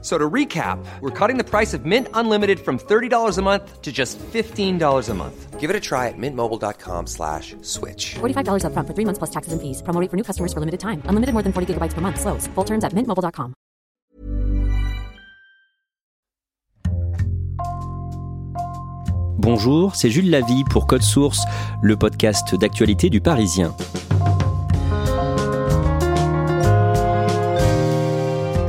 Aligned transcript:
So 0.00 0.16
to 0.16 0.30
recap, 0.30 0.78
we're 1.00 1.10
cutting 1.10 1.38
the 1.38 1.44
price 1.44 1.74
of 1.74 1.84
Mint 1.84 2.06
Unlimited 2.14 2.60
from 2.60 2.78
$30 2.78 3.36
a 3.36 3.42
month 3.42 3.82
to 3.82 3.90
just 3.90 4.16
$15 4.18 5.08
a 5.08 5.14
month. 5.14 5.58
Give 5.58 5.70
it 5.70 5.74
a 5.74 5.80
try 5.80 6.06
at 6.06 6.14
mintmobile.com 6.16 7.08
slash 7.08 7.56
switch. 7.62 8.14
$45 8.20 8.62
upfront 8.62 8.86
for 8.86 8.94
three 8.94 9.04
months 9.04 9.18
plus 9.18 9.30
taxes 9.30 9.52
and 9.52 9.60
fees. 9.60 9.82
Promo 9.82 10.00
rate 10.00 10.08
for 10.08 10.16
new 10.16 10.22
customers 10.22 10.52
for 10.52 10.60
limited 10.60 10.78
time. 10.78 11.02
Unlimited 11.06 11.32
more 11.34 11.42
than 11.42 11.52
40 11.52 11.74
gigabytes 11.74 11.94
per 11.94 12.00
month. 12.00 12.20
Slows. 12.20 12.46
Full 12.54 12.64
terms 12.64 12.84
at 12.84 12.92
mintmobile.com. 12.92 13.54
Bonjour, 19.38 19.94
c'est 19.94 20.10
Jules 20.10 20.30
Lavie 20.30 20.64
pour 20.68 20.86
Code 20.86 21.02
Source, 21.02 21.40
le 21.80 21.96
podcast 21.96 22.54
d'actualité 22.54 23.08
du 23.08 23.20
Parisien. 23.20 23.74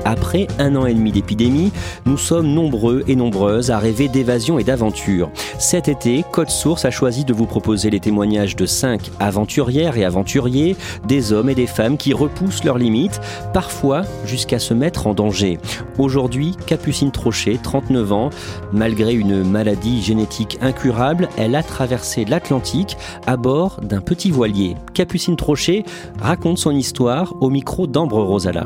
Après 0.09 0.47
un 0.57 0.75
an 0.75 0.87
et 0.87 0.95
demi 0.95 1.11
d'épidémie, 1.11 1.71
nous 2.07 2.17
sommes 2.17 2.47
nombreux 2.47 3.03
et 3.07 3.15
nombreuses 3.15 3.69
à 3.69 3.77
rêver 3.77 4.07
d'évasion 4.07 4.57
et 4.57 4.63
d'aventure. 4.63 5.29
Cet 5.59 5.87
été, 5.87 6.25
Code 6.31 6.49
Source 6.49 6.83
a 6.83 6.89
choisi 6.89 7.25
de 7.25 7.33
vous 7.33 7.45
proposer 7.45 7.91
les 7.91 7.99
témoignages 7.99 8.55
de 8.55 8.65
cinq 8.65 9.11
aventurières 9.19 9.97
et 9.97 10.05
aventuriers, 10.05 10.75
des 11.07 11.31
hommes 11.31 11.51
et 11.51 11.53
des 11.53 11.67
femmes 11.67 11.95
qui 11.95 12.13
repoussent 12.13 12.63
leurs 12.63 12.79
limites, 12.79 13.21
parfois 13.53 14.01
jusqu'à 14.25 14.57
se 14.57 14.73
mettre 14.73 15.05
en 15.05 15.13
danger. 15.13 15.59
Aujourd'hui, 15.99 16.55
Capucine 16.65 17.11
Trochet, 17.11 17.59
39 17.61 18.11
ans, 18.11 18.29
malgré 18.73 19.13
une 19.13 19.43
maladie 19.43 20.01
génétique 20.01 20.57
incurable, 20.59 21.29
elle 21.37 21.53
a 21.53 21.61
traversé 21.61 22.25
l'Atlantique 22.25 22.97
à 23.27 23.37
bord 23.37 23.79
d'un 23.83 24.01
petit 24.01 24.31
voilier. 24.31 24.75
Capucine 24.95 25.35
Trochet 25.35 25.83
raconte 26.19 26.57
son 26.57 26.71
histoire 26.71 27.35
au 27.41 27.51
micro 27.51 27.85
d'Ambre 27.85 28.23
Rosala. 28.23 28.65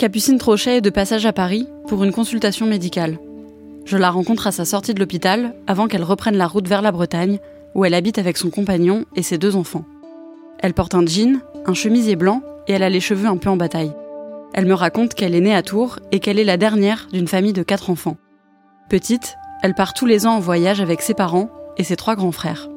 Capucine 0.00 0.38
Trochet 0.38 0.78
est 0.78 0.80
de 0.80 0.88
passage 0.88 1.26
à 1.26 1.34
Paris 1.34 1.68
pour 1.86 2.02
une 2.04 2.10
consultation 2.10 2.64
médicale. 2.64 3.18
Je 3.84 3.98
la 3.98 4.08
rencontre 4.08 4.46
à 4.46 4.50
sa 4.50 4.64
sortie 4.64 4.94
de 4.94 4.98
l'hôpital 4.98 5.54
avant 5.66 5.88
qu'elle 5.88 6.04
reprenne 6.04 6.38
la 6.38 6.46
route 6.46 6.66
vers 6.66 6.80
la 6.80 6.90
Bretagne, 6.90 7.38
où 7.74 7.84
elle 7.84 7.92
habite 7.92 8.16
avec 8.16 8.38
son 8.38 8.48
compagnon 8.48 9.04
et 9.14 9.22
ses 9.22 9.36
deux 9.36 9.56
enfants. 9.56 9.84
Elle 10.60 10.72
porte 10.72 10.94
un 10.94 11.04
jean, 11.04 11.42
un 11.66 11.74
chemisier 11.74 12.16
blanc 12.16 12.40
et 12.66 12.72
elle 12.72 12.82
a 12.82 12.88
les 12.88 13.00
cheveux 13.00 13.28
un 13.28 13.36
peu 13.36 13.50
en 13.50 13.58
bataille. 13.58 13.92
Elle 14.54 14.64
me 14.64 14.72
raconte 14.72 15.12
qu'elle 15.12 15.34
est 15.34 15.40
née 15.42 15.54
à 15.54 15.62
Tours 15.62 15.98
et 16.12 16.18
qu'elle 16.18 16.38
est 16.38 16.44
la 16.44 16.56
dernière 16.56 17.08
d'une 17.12 17.28
famille 17.28 17.52
de 17.52 17.62
quatre 17.62 17.90
enfants. 17.90 18.16
Petite, 18.88 19.36
elle 19.62 19.74
part 19.74 19.92
tous 19.92 20.06
les 20.06 20.26
ans 20.26 20.32
en 20.32 20.40
voyage 20.40 20.80
avec 20.80 21.02
ses 21.02 21.12
parents 21.12 21.50
et 21.76 21.84
ses 21.84 21.96
trois 21.96 22.16
grands 22.16 22.32
frères. 22.32 22.70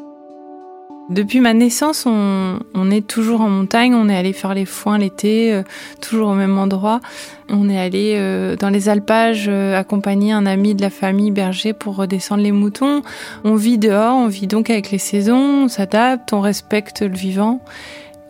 Depuis 1.09 1.41
ma 1.41 1.53
naissance, 1.53 2.05
on, 2.05 2.59
on, 2.73 2.89
est 2.89 3.05
toujours 3.05 3.41
en 3.41 3.49
montagne. 3.49 3.93
On 3.93 4.07
est 4.07 4.15
allé 4.15 4.31
faire 4.31 4.53
les 4.53 4.65
foins 4.65 4.97
l'été, 4.97 5.53
euh, 5.53 5.63
toujours 6.01 6.29
au 6.29 6.33
même 6.33 6.57
endroit. 6.57 7.01
On 7.49 7.69
est 7.69 7.77
allé 7.77 8.13
euh, 8.15 8.55
dans 8.55 8.69
les 8.69 8.87
alpages 8.87 9.47
euh, 9.49 9.77
accompagner 9.77 10.31
un 10.31 10.45
ami 10.45 10.75
de 10.75 10.81
la 10.81 10.89
famille 10.89 11.31
berger 11.31 11.73
pour 11.73 11.97
redescendre 11.97 12.41
les 12.41 12.53
moutons. 12.53 13.01
On 13.43 13.55
vit 13.55 13.77
dehors, 13.77 14.15
on 14.15 14.27
vit 14.27 14.47
donc 14.47 14.69
avec 14.69 14.91
les 14.91 14.97
saisons, 14.97 15.65
on 15.65 15.67
s'adapte, 15.67 16.31
on 16.31 16.39
respecte 16.39 17.01
le 17.01 17.15
vivant. 17.15 17.59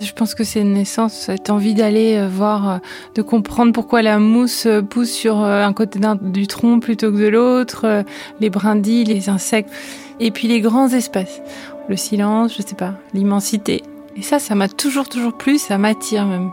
Je 0.03 0.11
pense 0.11 0.35
que 0.35 0.43
c'est 0.43 0.59
une 0.59 0.73
naissance, 0.73 1.13
cette 1.13 1.49
envie 1.49 1.73
d'aller 1.73 2.17
euh, 2.17 2.27
voir, 2.27 2.69
euh, 2.69 2.77
de 3.15 3.21
comprendre 3.21 3.71
pourquoi 3.71 4.01
la 4.01 4.19
mousse 4.19 4.65
euh, 4.65 4.81
pousse 4.81 5.11
sur 5.11 5.37
un 5.37 5.71
côté 5.71 5.99
du 6.21 6.47
tronc 6.47 6.79
plutôt 6.79 7.11
que 7.11 7.17
de 7.17 7.27
l'autre, 7.27 8.03
les 8.39 8.49
brindilles, 8.49 9.05
les 9.05 9.29
insectes, 9.29 9.69
et 10.19 10.31
puis 10.31 10.47
les 10.47 10.61
grands 10.61 10.89
espaces 10.89 11.41
le 11.89 11.97
silence, 11.97 12.55
je 12.55 12.61
sais 12.61 12.75
pas, 12.75 12.95
l'immensité. 13.13 13.83
Et 14.15 14.21
ça, 14.21 14.39
ça 14.39 14.55
m'a 14.55 14.69
toujours, 14.69 15.09
toujours 15.09 15.37
plu, 15.37 15.57
ça 15.57 15.77
m'attire 15.77 16.25
même. 16.25 16.51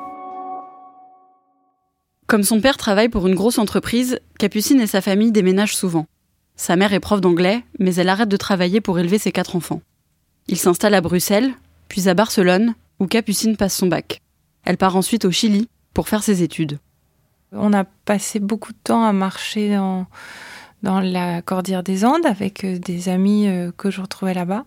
Comme 2.26 2.42
son 2.42 2.60
père 2.60 2.76
travaille 2.76 3.08
pour 3.08 3.26
une 3.26 3.34
grosse 3.34 3.58
entreprise, 3.58 4.20
Capucine 4.38 4.80
et 4.80 4.86
sa 4.86 5.00
famille 5.00 5.32
déménagent 5.32 5.76
souvent. 5.76 6.06
Sa 6.56 6.76
mère 6.76 6.92
est 6.92 7.00
prof 7.00 7.20
d'anglais, 7.20 7.64
mais 7.78 7.94
elle 7.94 8.08
arrête 8.08 8.28
de 8.28 8.36
travailler 8.36 8.80
pour 8.80 8.98
élever 8.98 9.18
ses 9.18 9.32
quatre 9.32 9.56
enfants. 9.56 9.82
Il 10.46 10.56
s'installe 10.56 10.94
à 10.94 11.00
Bruxelles, 11.00 11.52
puis 11.88 12.08
à 12.08 12.14
Barcelone, 12.14 12.74
où 12.98 13.06
Capucine 13.06 13.56
passe 13.56 13.76
son 13.76 13.88
bac. 13.88 14.20
Elle 14.64 14.76
part 14.76 14.96
ensuite 14.96 15.24
au 15.24 15.30
Chili 15.30 15.68
pour 15.94 16.08
faire 16.08 16.22
ses 16.22 16.42
études. 16.42 16.78
On 17.52 17.72
a 17.72 17.84
passé 17.84 18.38
beaucoup 18.38 18.72
de 18.72 18.78
temps 18.84 19.04
à 19.04 19.12
marcher 19.12 19.74
dans, 19.74 20.06
dans 20.82 21.00
la 21.00 21.42
Cordillère 21.42 21.82
des 21.82 22.04
Andes 22.04 22.26
avec 22.26 22.64
des 22.64 23.08
amis 23.08 23.48
que 23.76 23.90
je 23.90 24.00
retrouvais 24.00 24.34
là-bas. 24.34 24.64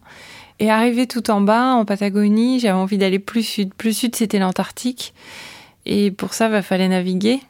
Et 0.60 0.70
arrivé 0.70 1.08
tout 1.08 1.30
en 1.30 1.42
bas, 1.42 1.74
en 1.74 1.86
Patagonie, 1.86 2.60
j'avais 2.60 2.74
envie 2.74 2.98
d'aller 2.98 3.20
plus 3.20 3.44
sud. 3.44 3.74
Plus 3.74 3.98
sud, 3.98 4.16
c'était 4.16 4.40
l'Antarctique. 4.40 5.14
Et 5.86 6.12
pour 6.12 6.34
ça, 6.34 6.50
il 6.56 6.64
fallait 6.64 6.88
naviguer. 6.88 7.42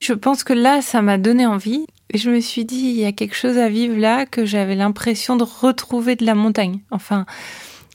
Je 0.00 0.12
pense 0.12 0.44
que 0.44 0.52
là, 0.52 0.82
ça 0.82 1.02
m'a 1.02 1.18
donné 1.18 1.46
envie. 1.46 1.86
Et 2.10 2.18
je 2.18 2.30
me 2.30 2.40
suis 2.40 2.64
dit, 2.64 2.76
il 2.76 2.96
y 2.96 3.04
a 3.04 3.12
quelque 3.12 3.34
chose 3.36 3.58
à 3.58 3.68
vivre 3.68 3.96
là 3.96 4.26
que 4.26 4.46
j'avais 4.46 4.74
l'impression 4.74 5.36
de 5.36 5.44
retrouver 5.44 6.16
de 6.16 6.24
la 6.24 6.34
montagne. 6.34 6.80
Enfin, 6.90 7.26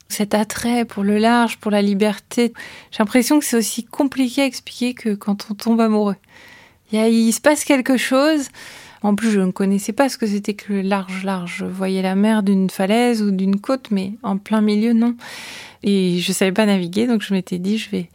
cet 0.10 0.34
attrait 0.34 0.86
pour 0.86 1.04
le 1.04 1.18
large, 1.18 1.58
pour 1.58 1.72
la 1.72 1.82
liberté. 1.82 2.54
J'ai 2.92 3.00
l'impression 3.00 3.40
que 3.40 3.46
c'est 3.46 3.58
aussi 3.58 3.84
compliqué 3.84 4.44
à 4.44 4.46
expliquer 4.46 4.94
que 4.94 5.16
quand 5.16 5.48
on 5.50 5.56
tombe 5.56 5.82
amoureux. 5.82 6.16
Il, 6.92 7.00
y 7.00 7.02
a, 7.02 7.08
il 7.08 7.34
se 7.34 7.42
passe 7.42 7.64
quelque 7.64 7.98
chose. 7.98 8.50
En 9.04 9.16
plus, 9.16 9.32
je 9.32 9.42
ne 9.42 9.52
connaissais 9.52 9.92
pas 9.92 10.08
ce 10.08 10.18
que 10.18 10.26
c'était 10.26 10.54
que 10.54 10.72
le 10.72 10.82
large, 10.82 11.26
large. 11.26 11.58
Je 11.60 11.66
voyais 11.66 12.02
la 12.02 12.16
mer 12.16 12.42
d'une 12.42 12.70
falaise 12.70 13.22
ou 13.22 13.32
d'une 13.32 13.60
côte, 13.60 13.92
mais 13.92 14.14
en 14.24 14.38
plein 14.38 14.62
milieu, 14.62 14.94
non. 14.94 15.16
Et 15.84 16.20
je 16.20 16.32
savais 16.32 16.54
pas 16.54 16.66
naviguer, 16.66 17.06
donc 17.06 17.22
je 17.22 17.34
m'étais 17.34 17.60
dit, 17.60 17.78
je 17.78 17.90
vais 17.90 18.10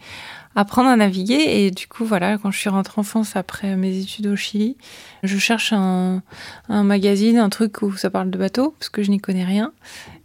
apprendre 0.57 0.89
à 0.89 0.97
naviguer. 0.97 1.35
Et 1.35 1.71
du 1.71 1.87
coup, 1.87 2.07
voilà, 2.07 2.39
quand 2.39 2.51
je 2.51 2.59
suis 2.59 2.71
rentrée 2.71 3.01
en 3.01 3.03
France 3.03 3.37
après 3.37 3.77
mes 3.77 3.99
études 3.99 4.29
au 4.29 4.37
Chili, 4.37 4.79
je 5.23 5.37
cherche 5.37 5.75
un, 5.75 6.23
magazine, 6.71 7.37
un 7.37 7.51
truc 7.51 7.83
où 7.83 7.95
ça 7.95 8.09
parle 8.09 8.31
de 8.31 8.39
bateau, 8.39 8.75
parce 8.79 8.89
que 8.89 9.03
je 9.03 9.11
n'y 9.11 9.19
connais 9.19 9.45
rien. 9.45 9.73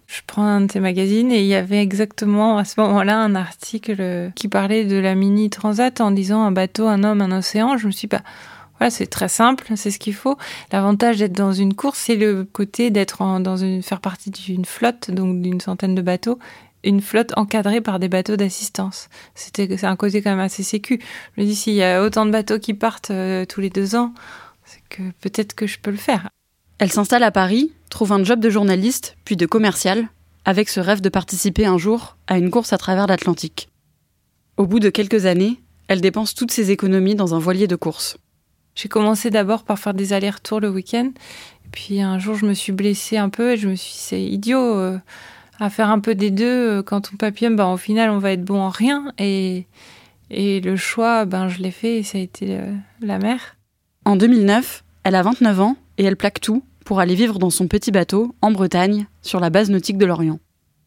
Je 0.08 0.22
prends 0.26 0.44
un 0.44 0.62
de 0.62 0.72
ces 0.72 0.80
magazines 0.80 1.32
et 1.32 1.42
il 1.42 1.48
y 1.48 1.56
avait 1.56 1.82
exactement 1.82 2.58
à 2.58 2.66
ce 2.66 2.80
moment-là 2.80 3.18
un 3.18 3.36
article 3.36 4.32
qui 4.36 4.48
parlait 4.48 4.86
de 4.86 4.98
la 4.98 5.16
mini 5.16 5.50
transat 5.50 6.00
en 6.02 6.12
disant 6.12 6.44
un 6.44 6.52
bateau, 6.52 6.88
un 6.88 7.04
homme, 7.04 7.22
un 7.22 7.38
océan. 7.38 7.78
Je 7.78 7.88
me 7.88 7.92
suis 7.92 8.08
pas 8.08 8.22
c'est 8.90 9.08
très 9.08 9.28
simple, 9.28 9.72
c'est 9.76 9.92
ce 9.92 10.00
qu'il 10.00 10.14
faut. 10.14 10.38
L'avantage 10.72 11.18
d'être 11.18 11.34
dans 11.34 11.54
une 11.54 11.74
course, 11.74 12.00
c'est 12.00 12.16
le 12.16 12.44
côté 12.44 12.90
d'être 12.90 13.40
dans 13.40 13.58
une, 13.58 13.84
faire 13.84 14.02
partie 14.02 14.32
d'une 14.32 14.66
flotte, 14.66 15.12
donc 15.12 15.42
d'une 15.42 15.62
centaine 15.62 15.96
de 15.96 16.02
bateaux, 16.02 16.40
une 16.84 17.02
flotte 17.02 17.32
encadrée 17.38 17.82
par 17.82 18.00
des 18.00 18.10
bateaux 18.10 18.36
d'assistance. 18.36 19.10
C'est 19.36 19.84
un 19.84 19.96
côté 19.96 20.22
quand 20.22 20.32
même 20.32 20.40
assez 20.40 20.64
sécu. 20.64 21.00
Je 21.36 21.42
me 21.42 21.48
dis, 21.48 21.56
s'il 21.56 21.74
y 21.74 21.84
a 21.84 22.04
autant 22.04 22.26
de 22.26 22.32
bateaux 22.32 22.60
qui 22.60 22.74
partent 22.74 23.12
euh, 23.12 23.46
tous 23.46 23.62
les 23.62 23.70
deux 23.70 23.96
ans, 23.96 24.14
c'est 24.66 24.82
que 24.90 25.04
peut-être 25.22 25.54
que 25.56 25.68
je 25.68 25.80
peux 25.80 25.92
le 25.92 25.98
faire. 25.98 26.30
Elle 26.80 26.92
s'installe 26.92 27.24
à 27.24 27.32
Paris, 27.32 27.72
trouve 27.90 28.12
un 28.12 28.24
job 28.24 28.40
de 28.40 28.50
journaliste, 28.50 29.16
puis 29.24 29.38
de 29.38 29.46
commercial, 29.46 30.08
avec 30.46 30.70
ce 30.70 30.80
rêve 30.80 31.02
de 31.02 31.10
participer 31.10 31.66
un 31.66 31.78
jour 31.78 32.18
à 32.28 32.38
une 32.38 32.52
course 32.52 32.74
à 32.74 32.78
travers 32.78 33.08
l'Atlantique. 33.08 33.70
Au 34.58 34.68
bout 34.68 34.80
de 34.80 34.90
quelques 34.90 35.26
années, 35.26 35.62
elle 35.88 36.02
dépense 36.02 36.34
toutes 36.34 36.52
ses 36.52 36.72
économies 36.72 37.16
dans 37.16 37.34
un 37.36 37.40
voilier 37.40 37.68
de 37.68 37.76
course. 37.76 38.18
J'ai 38.76 38.90
commencé 38.90 39.30
d'abord 39.30 39.64
par 39.64 39.78
faire 39.80 39.94
des 39.94 40.14
allers-retours 40.14 40.60
le 40.60 40.70
week-end. 40.70 41.12
Puis 41.72 42.02
un 42.02 42.20
jour, 42.20 42.36
je 42.36 42.46
me 42.46 42.54
suis 42.54 42.72
blessée 42.72 43.18
un 43.18 43.30
peu 43.30 43.52
et 43.52 43.58
je 43.58 43.68
me 43.68 43.76
suis 43.76 43.94
dit, 43.94 44.00
c'est 44.00 44.24
idiot 44.24 44.60
euh, 44.60 44.98
à 45.60 45.70
faire 45.70 45.90
un 45.90 46.00
peu 46.00 46.16
des 46.16 46.32
deux. 46.32 46.80
Euh, 46.80 46.84
quand 46.84 47.12
on 47.14 47.18
papillonne, 47.18 47.56
ben, 47.56 47.72
au 47.72 47.78
final, 47.78 48.10
on 48.10 48.20
va 48.20 48.32
être 48.32 48.44
bon 48.44 48.60
en 48.60 48.70
rien. 48.70 49.12
Et, 49.18 49.66
et 50.30 50.62
le 50.62 50.76
choix, 50.76 51.26
ben, 51.26 51.50
je 51.50 51.62
l'ai 51.62 51.72
fait 51.72 51.98
et 51.98 52.04
ça 52.04 52.18
a 52.18 52.22
été 52.22 52.58
euh, 52.58 52.74
la 53.02 53.20
mer. 53.20 53.58
En 54.06 54.16
2009, 54.16 54.84
elle 55.04 55.16
a 55.16 55.24
29 55.24 55.60
ans 55.62 55.76
et 55.98 56.04
elle 56.04 56.16
plaque 56.16 56.42
tout 56.42 56.64
pour 56.86 57.00
aller 57.00 57.16
vivre 57.16 57.40
dans 57.40 57.50
son 57.50 57.68
petit 57.68 57.92
bateau 57.92 58.36
en 58.42 58.52
Bretagne, 58.52 59.08
sur 59.22 59.40
la 59.40 59.50
base 59.50 59.70
nautique 59.70 59.98
de 59.98 60.06
l'Orient. 60.06 60.40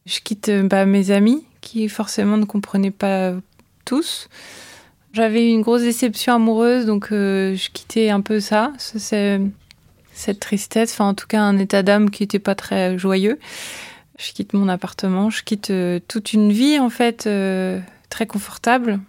Je 0.05 0.21
quitte 0.21 0.51
bah, 0.51 0.87
mes 0.87 1.11
amis 1.11 1.45
qui 1.63 1.89
forcément 1.89 2.37
ne 2.37 2.45
comprenaient 2.45 2.91
pas 2.91 3.33
tous. 3.85 4.29
J'avais 5.17 5.51
une 5.51 5.63
grosse 5.63 5.81
déception 5.81 6.35
amoureuse, 6.35 6.85
donc 6.85 7.11
euh, 7.11 7.55
je 7.55 7.71
quittais 7.71 8.11
un 8.11 8.21
peu 8.21 8.39
ça, 8.39 8.75
c'est 8.77 9.41
cette 10.13 10.41
tristesse, 10.41 10.93
enfin 10.93 11.09
en 11.09 11.15
tout 11.15 11.27
cas 11.27 11.41
un 11.41 11.57
état 11.57 11.83
d'âme 11.83 12.11
qui 12.11 12.23
n'était 12.23 12.39
pas 12.39 12.55
très 12.55 12.99
joyeux. 12.99 13.39
Je 14.19 14.33
quitte 14.33 14.53
mon 14.53 14.69
appartement, 14.69 15.31
je 15.31 15.43
quitte 15.43 15.71
euh, 15.71 16.01
toute 16.07 16.35
une 16.35 16.53
vie 16.53 16.79
en 16.79 16.91
fait 16.91 17.27
euh, 17.27 17.81
très 18.11 18.27
confortable 18.27 19.01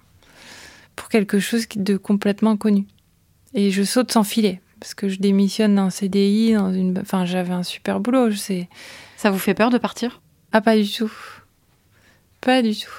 pour 0.96 1.10
quelque 1.10 1.40
chose 1.40 1.68
de 1.76 1.98
complètement 1.98 2.52
inconnu. 2.52 2.86
Et 3.54 3.70
je 3.70 3.84
saute 3.84 4.14
sans 4.14 4.24
filet 4.24 4.62
parce 4.80 4.94
que 4.94 5.10
je 5.10 5.20
démissionne 5.20 5.76
d'un 5.76 5.90
CDI, 5.90 6.54
dans 6.54 6.72
une, 6.72 6.98
enfin 7.00 7.26
j'avais 7.26 7.52
un 7.52 7.64
super 7.64 8.00
boulot, 8.00 8.30
je 8.30 8.38
sais. 8.38 8.70
Ça 9.18 9.30
vous 9.30 9.40
fait 9.40 9.56
peur 9.56 9.72
de 9.72 9.78
partir? 9.78 10.22
Ah 10.54 10.62
pas 10.62 10.78
du 10.78 10.90
tout, 10.90 11.12
pas 12.40 12.62
du 12.62 12.74
tout. 12.74 12.96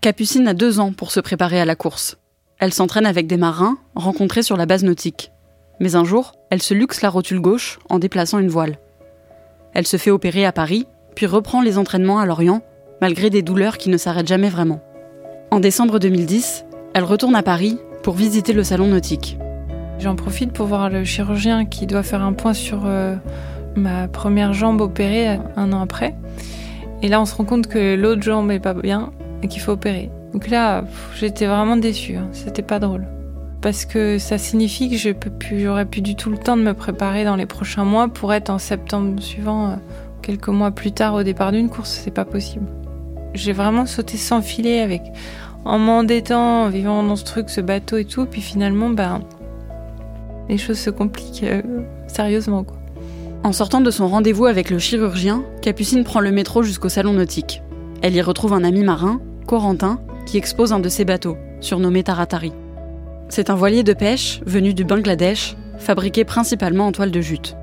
Capucine 0.00 0.48
a 0.48 0.54
deux 0.54 0.80
ans 0.80 0.92
pour 0.92 1.12
se 1.12 1.20
préparer 1.20 1.60
à 1.60 1.64
la 1.64 1.76
course. 1.76 2.16
Elle 2.62 2.72
s'entraîne 2.72 3.06
avec 3.06 3.26
des 3.26 3.38
marins 3.38 3.76
rencontrés 3.96 4.44
sur 4.44 4.56
la 4.56 4.66
base 4.66 4.84
nautique. 4.84 5.32
Mais 5.80 5.96
un 5.96 6.04
jour, 6.04 6.34
elle 6.48 6.62
se 6.62 6.74
luxe 6.74 7.02
la 7.02 7.10
rotule 7.10 7.40
gauche 7.40 7.80
en 7.90 7.98
déplaçant 7.98 8.38
une 8.38 8.46
voile. 8.46 8.78
Elle 9.74 9.84
se 9.84 9.96
fait 9.96 10.12
opérer 10.12 10.46
à 10.46 10.52
Paris, 10.52 10.86
puis 11.16 11.26
reprend 11.26 11.60
les 11.60 11.76
entraînements 11.76 12.20
à 12.20 12.24
Lorient, 12.24 12.62
malgré 13.00 13.30
des 13.30 13.42
douleurs 13.42 13.78
qui 13.78 13.90
ne 13.90 13.96
s'arrêtent 13.96 14.28
jamais 14.28 14.48
vraiment. 14.48 14.80
En 15.50 15.58
décembre 15.58 15.98
2010, 15.98 16.64
elle 16.94 17.02
retourne 17.02 17.34
à 17.34 17.42
Paris 17.42 17.80
pour 18.04 18.14
visiter 18.14 18.52
le 18.52 18.62
salon 18.62 18.86
nautique. 18.86 19.38
J'en 19.98 20.14
profite 20.14 20.52
pour 20.52 20.66
voir 20.66 20.88
le 20.88 21.02
chirurgien 21.02 21.64
qui 21.64 21.88
doit 21.88 22.04
faire 22.04 22.22
un 22.22 22.32
point 22.32 22.54
sur 22.54 22.82
euh, 22.86 23.16
ma 23.74 24.06
première 24.06 24.52
jambe 24.52 24.82
opérée 24.82 25.36
un 25.56 25.72
an 25.72 25.80
après. 25.80 26.14
Et 27.02 27.08
là, 27.08 27.20
on 27.20 27.24
se 27.24 27.34
rend 27.34 27.44
compte 27.44 27.66
que 27.66 27.96
l'autre 27.96 28.22
jambe 28.22 28.52
est 28.52 28.60
pas 28.60 28.74
bien 28.74 29.10
et 29.42 29.48
qu'il 29.48 29.60
faut 29.60 29.72
opérer. 29.72 30.10
Donc 30.32 30.48
là, 30.48 30.84
j'étais 31.18 31.46
vraiment 31.46 31.76
déçue. 31.76 32.16
Hein. 32.16 32.28
C'était 32.32 32.62
pas 32.62 32.78
drôle. 32.78 33.06
Parce 33.60 33.84
que 33.84 34.18
ça 34.18 34.38
signifie 34.38 34.90
que 34.90 34.96
j'aurais 34.96 35.84
plus 35.84 36.00
du 36.00 36.16
tout 36.16 36.30
le 36.30 36.38
temps 36.38 36.56
de 36.56 36.62
me 36.62 36.74
préparer 36.74 37.24
dans 37.24 37.36
les 37.36 37.46
prochains 37.46 37.84
mois 37.84 38.08
pour 38.08 38.32
être 38.32 38.50
en 38.50 38.58
septembre 38.58 39.20
suivant, 39.22 39.70
euh, 39.70 39.74
quelques 40.20 40.48
mois 40.48 40.72
plus 40.72 40.92
tard 40.92 41.14
au 41.14 41.22
départ 41.22 41.52
d'une 41.52 41.68
course. 41.68 42.00
C'est 42.02 42.10
pas 42.10 42.24
possible. 42.24 42.66
J'ai 43.34 43.52
vraiment 43.52 43.86
sauté 43.86 44.16
sans 44.16 44.42
filet 44.42 44.80
avec, 44.80 45.02
en 45.64 45.78
m'endettant, 45.78 46.64
en 46.64 46.68
vivant 46.68 47.02
dans 47.02 47.16
ce 47.16 47.24
truc, 47.24 47.50
ce 47.50 47.60
bateau 47.60 47.98
et 47.98 48.04
tout. 48.04 48.26
Puis 48.26 48.40
finalement, 48.40 48.90
ben, 48.90 49.20
les 50.48 50.58
choses 50.58 50.78
se 50.78 50.90
compliquent 50.90 51.44
euh, 51.44 51.62
sérieusement, 52.08 52.64
quoi. 52.64 52.78
En 53.44 53.52
sortant 53.52 53.80
de 53.80 53.90
son 53.90 54.06
rendez-vous 54.06 54.46
avec 54.46 54.70
le 54.70 54.78
chirurgien, 54.78 55.42
Capucine 55.62 56.04
prend 56.04 56.20
le 56.20 56.30
métro 56.30 56.62
jusqu'au 56.62 56.88
salon 56.88 57.12
nautique. 57.12 57.60
Elle 58.00 58.14
y 58.14 58.22
retrouve 58.22 58.52
un 58.52 58.62
ami 58.62 58.84
marin, 58.84 59.20
Corentin, 59.46 60.00
qui 60.26 60.38
expose 60.38 60.72
un 60.72 60.80
de 60.80 60.88
ses 60.88 61.04
bateaux, 61.04 61.36
surnommé 61.60 62.02
Taratari. 62.02 62.52
C'est 63.28 63.50
un 63.50 63.54
voilier 63.54 63.82
de 63.82 63.92
pêche 63.92 64.40
venu 64.44 64.74
du 64.74 64.84
Bangladesh, 64.84 65.56
fabriqué 65.78 66.24
principalement 66.24 66.86
en 66.86 66.92
toile 66.92 67.10
de 67.10 67.20
jute. 67.20 67.56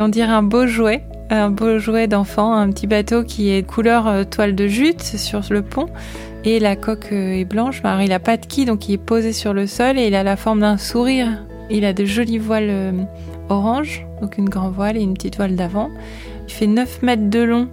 On 0.00 0.08
dirait 0.08 0.32
un 0.32 0.42
beau 0.42 0.66
jouet, 0.66 1.04
un 1.30 1.50
beau 1.50 1.78
jouet 1.78 2.08
d'enfant, 2.08 2.54
un 2.54 2.70
petit 2.70 2.86
bateau 2.86 3.22
qui 3.22 3.50
est 3.50 3.62
couleur 3.62 4.06
euh, 4.06 4.24
toile 4.24 4.54
de 4.54 4.66
jute 4.66 5.02
sur 5.02 5.40
le 5.50 5.62
pont 5.62 5.86
et 6.44 6.58
la 6.60 6.76
coque 6.76 7.10
euh, 7.12 7.40
est 7.40 7.44
blanche. 7.44 7.82
Il 8.00 8.12
a 8.12 8.18
pas 8.18 8.36
de 8.36 8.46
quille, 8.46 8.64
donc 8.64 8.88
il 8.88 8.94
est 8.94 8.98
posé 8.98 9.32
sur 9.32 9.52
le 9.52 9.66
sol 9.66 9.98
et 9.98 10.06
il 10.06 10.14
a 10.14 10.22
la 10.22 10.36
forme 10.36 10.60
d'un 10.60 10.76
sourire. 10.76 11.44
Il 11.70 11.84
a 11.84 11.92
de 11.92 12.04
jolies 12.04 12.38
voiles 12.38 12.68
euh, 12.70 12.92
orange, 13.48 14.06
donc 14.20 14.38
une 14.38 14.48
grande 14.48 14.74
voile 14.74 14.96
et 14.96 15.00
une 15.00 15.14
petite 15.14 15.36
voile 15.36 15.56
d'avant. 15.56 15.90
Il 16.48 16.52
fait 16.52 16.66
9 16.66 17.02
mètres 17.02 17.30
de 17.30 17.40
long. 17.40 17.68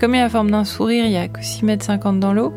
Comme 0.00 0.14
il 0.14 0.18
a 0.18 0.24
la 0.24 0.28
forme 0.28 0.50
d'un 0.50 0.64
sourire, 0.64 1.04
il 1.04 1.10
n'y 1.10 1.16
a 1.16 1.28
que 1.28 1.42
6 1.42 1.64
mètres 1.64 1.84
50 1.84 2.18
dans 2.18 2.32
l'eau. 2.32 2.52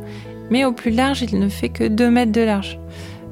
Mais 0.49 0.65
au 0.65 0.71
plus 0.71 0.91
large, 0.91 1.21
il 1.21 1.39
ne 1.39 1.49
fait 1.49 1.69
que 1.69 1.87
2 1.87 2.09
mètres 2.09 2.31
de 2.31 2.41
large. 2.41 2.79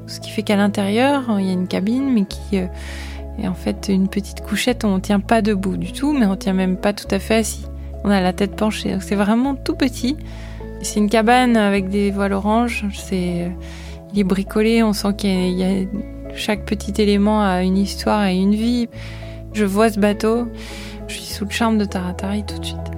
Ce 0.06 0.20
qui 0.20 0.30
fait 0.30 0.42
qu'à 0.42 0.56
l'intérieur, 0.56 1.24
il 1.38 1.46
y 1.46 1.50
a 1.50 1.52
une 1.52 1.66
cabine, 1.66 2.12
mais 2.12 2.24
qui 2.24 2.58
euh, 2.58 2.66
est 3.38 3.48
en 3.48 3.54
fait 3.54 3.88
une 3.88 4.08
petite 4.08 4.42
couchette. 4.42 4.84
On 4.84 4.96
ne 4.96 5.00
tient 5.00 5.20
pas 5.20 5.42
debout 5.42 5.76
du 5.76 5.92
tout, 5.92 6.12
mais 6.12 6.26
on 6.26 6.32
ne 6.32 6.36
tient 6.36 6.52
même 6.52 6.76
pas 6.76 6.92
tout 6.92 7.08
à 7.10 7.18
fait 7.18 7.36
assis. 7.36 7.66
On 8.04 8.10
a 8.10 8.20
la 8.20 8.32
tête 8.32 8.54
penchée. 8.54 8.92
Donc 8.92 9.02
c'est 9.02 9.16
vraiment 9.16 9.54
tout 9.54 9.74
petit. 9.74 10.16
C'est 10.82 11.00
une 11.00 11.10
cabane 11.10 11.56
avec 11.56 11.88
des 11.88 12.10
voiles 12.10 12.34
oranges. 12.34 12.84
C'est, 12.94 13.44
euh, 13.44 13.48
il 14.12 14.20
est 14.20 14.24
bricolé. 14.24 14.82
On 14.82 14.92
sent 14.92 15.14
qu'il 15.16 15.50
y 15.50 15.64
a 15.64 15.86
chaque 16.36 16.64
petit 16.64 17.00
élément 17.00 17.42
a 17.42 17.62
une 17.62 17.78
histoire 17.78 18.26
et 18.26 18.36
une 18.36 18.54
vie. 18.54 18.88
Je 19.52 19.64
vois 19.64 19.90
ce 19.90 19.98
bateau, 19.98 20.46
je 21.08 21.14
suis 21.14 21.24
sous 21.24 21.44
le 21.44 21.50
charme 21.50 21.78
de 21.78 21.84
Taratari 21.84 22.44
tout 22.44 22.58
de 22.58 22.64
suite. 22.64 22.95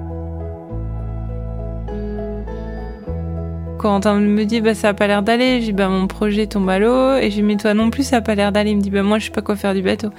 Quand 3.79 4.07
on 4.07 4.17
me 4.17 4.45
dit 4.45 4.61
bah 4.61 4.75
ça 4.75 4.89
a 4.89 4.95
pas 4.95 5.07
l'air 5.07 5.23
d'aller, 5.23 5.61
je 5.61 5.67
dis 5.67 5.73
bah 5.73 5.89
mon 5.89 6.07
projet 6.07 6.47
tombe 6.47 6.69
à 6.69 6.79
l'eau 6.79 7.17
et 7.17 7.29
dis 7.29 7.43
mais 7.43 7.57
toi 7.57 7.75
non 7.75 7.91
plus 7.91 8.03
ça 8.03 8.17
a 8.17 8.21
pas 8.21 8.35
l'air 8.35 8.51
d'aller. 8.51 8.73
Il 8.73 8.79
me 8.79 8.83
dit 8.83 8.91
bah 8.91 9.03
moi 9.03 9.19
je 9.19 9.27
sais 9.27 9.31
pas 9.31 9.43
quoi 9.43 9.57
faire 9.57 9.75
du 9.75 9.83
bateau. 9.83 10.11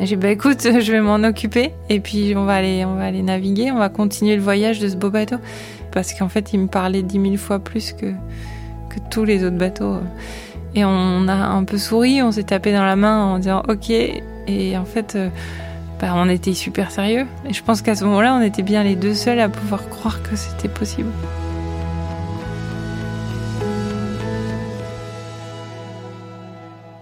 J'ai 0.00 0.16
bah 0.16 0.30
écoute 0.30 0.62
je 0.80 0.92
vais 0.92 1.00
m'en 1.00 1.22
occuper 1.22 1.72
et 1.90 2.00
puis 2.00 2.34
on 2.36 2.44
va 2.44 2.54
aller 2.54 2.84
on 2.84 2.94
va 2.94 3.04
aller 3.04 3.22
naviguer, 3.22 3.70
on 3.70 3.78
va 3.78 3.90
continuer 3.90 4.36
le 4.36 4.42
voyage 4.42 4.80
de 4.80 4.88
ce 4.88 4.96
beau 4.96 5.10
bateau 5.10 5.36
parce 5.92 6.14
qu'en 6.14 6.28
fait 6.28 6.52
il 6.52 6.60
me 6.60 6.66
parlait 6.66 7.02
dix 7.02 7.18
mille 7.18 7.38
fois 7.38 7.58
plus 7.58 7.92
que 7.92 8.06
que 8.06 9.00
tous 9.10 9.24
les 9.24 9.44
autres 9.44 9.58
bateaux. 9.58 9.98
Et 10.74 10.84
on 10.84 11.28
a 11.28 11.34
un 11.34 11.62
peu 11.64 11.78
souri, 11.78 12.22
on 12.22 12.32
s'est 12.32 12.44
tapé 12.44 12.72
dans 12.72 12.84
la 12.84 12.96
main 12.96 13.24
en 13.24 13.38
disant 13.38 13.62
ok. 13.68 13.90
Et 14.46 14.76
en 14.76 14.84
fait, 14.84 15.14
euh, 15.14 15.28
bah, 16.00 16.12
on 16.16 16.28
était 16.28 16.54
super 16.54 16.90
sérieux. 16.90 17.26
Et 17.48 17.52
je 17.52 17.62
pense 17.62 17.82
qu'à 17.82 17.94
ce 17.94 18.04
moment-là, 18.04 18.34
on 18.34 18.42
était 18.42 18.62
bien 18.62 18.82
les 18.82 18.96
deux 18.96 19.14
seuls 19.14 19.40
à 19.40 19.48
pouvoir 19.48 19.88
croire 19.88 20.22
que 20.22 20.36
c'était 20.36 20.68
possible. 20.68 21.10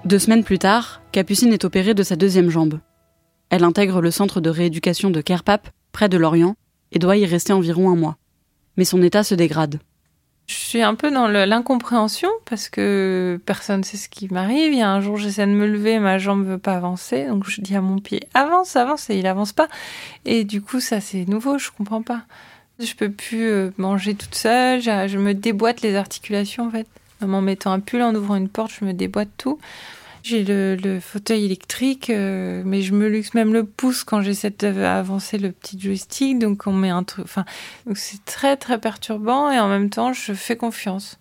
Deux 0.05 0.19
semaines 0.19 0.43
plus 0.43 0.59
tard, 0.59 1.01
Capucine 1.13 1.53
est 1.53 1.65
opérée 1.65 1.95
de 1.95 2.03
sa 2.03 2.17
deuxième 2.17 2.51
jambe. 2.51 2.81
Elle 3.51 3.63
intègre 3.63 4.01
le 4.01 4.11
centre 4.11 4.41
de 4.41 4.51
rééducation 4.51 5.11
de 5.11 5.21
Kerpap, 5.21 5.69
près 5.93 6.09
de 6.09 6.19
Lorient, 6.19 6.57
et 6.91 6.99
doit 6.99 7.17
y 7.17 7.25
rester 7.25 7.53
environ 7.53 7.89
un 7.89 7.95
mois. 7.95 8.17
Mais 8.77 8.85
son 8.85 9.01
état 9.01 9.23
se 9.23 9.37
dégrade. 9.37 9.79
Je 10.49 10.55
suis 10.55 10.83
un 10.83 10.97
peu 10.97 11.13
dans 11.13 11.29
l'incompréhension 11.29 12.29
parce 12.47 12.69
que 12.69 13.41
personne 13.47 13.81
ne 13.81 13.85
sait 13.85 13.97
ce 13.97 14.09
qui 14.09 14.27
m'arrive. 14.29 14.73
Il 14.73 14.79
y 14.79 14.83
a 14.83 14.91
un 14.91 15.01
jour, 15.01 15.19
j'essaie 15.19 15.47
de 15.47 15.53
me 15.53 15.69
lever, 15.69 16.01
ma 16.01 16.19
jambe 16.19 16.45
veut 16.45 16.59
pas 16.59 16.75
avancer, 16.75 17.27
donc 17.27 17.49
je 17.49 17.61
dis 17.61 17.77
à 17.77 17.81
mon 17.81 18.01
pied 18.01 18.29
avance, 18.35 18.75
avance, 18.75 19.09
et 19.09 19.17
il 19.17 19.27
avance 19.29 19.53
pas. 19.53 19.69
Et 20.25 20.43
du 20.43 20.63
coup, 20.63 20.81
ça 20.81 21.01
c'est 21.01 21.29
nouveau, 21.29 21.59
je 21.59 21.71
comprends 21.71 22.03
pas. 22.03 22.23
Je 22.81 22.95
peux 22.95 23.11
plus 23.11 23.49
euh, 23.49 23.71
manger 23.79 24.17
toute 24.17 24.35
seule, 24.35 24.83
je 24.83 25.19
me 25.19 25.33
déboîte 25.33 25.81
les 25.83 25.95
articulations 25.95 26.67
en 26.67 26.71
fait. 26.71 26.89
En 27.23 27.41
mettant 27.41 27.73
un 27.73 27.81
pull, 27.81 28.03
en 28.03 28.15
ouvrant 28.15 28.37
une 28.37 28.49
porte, 28.49 28.73
je 28.79 28.85
me 28.85 28.93
déboîte 28.93 29.31
tout. 29.37 29.59
J'ai 30.23 30.45
le, 30.45 31.01
fauteuil 31.01 31.45
électrique, 31.45 32.09
euh, 32.09 32.63
mais 32.65 32.83
je 32.83 32.95
me 32.95 33.09
luxe 33.09 33.35
même 33.35 33.53
le 33.53 33.65
pouce 33.65 34.05
quand 34.05 34.23
j'essaie 34.23 34.51
d'avancer 34.51 35.37
le 35.37 35.51
petit 35.51 35.81
joystick. 35.81 36.39
Donc 36.39 36.67
on 36.67 36.73
met 36.73 36.91
un 36.91 37.03
truc. 37.03 37.25
Enfin, 37.25 37.45
c'est 37.95 38.25
très 38.25 38.57
très 38.57 38.79
perturbant 38.79 39.51
et 39.51 39.59
en 39.59 39.69
même 39.69 39.91
temps 39.91 40.13
je 40.13 40.33
fais 40.33 40.57
confiance. 40.57 41.19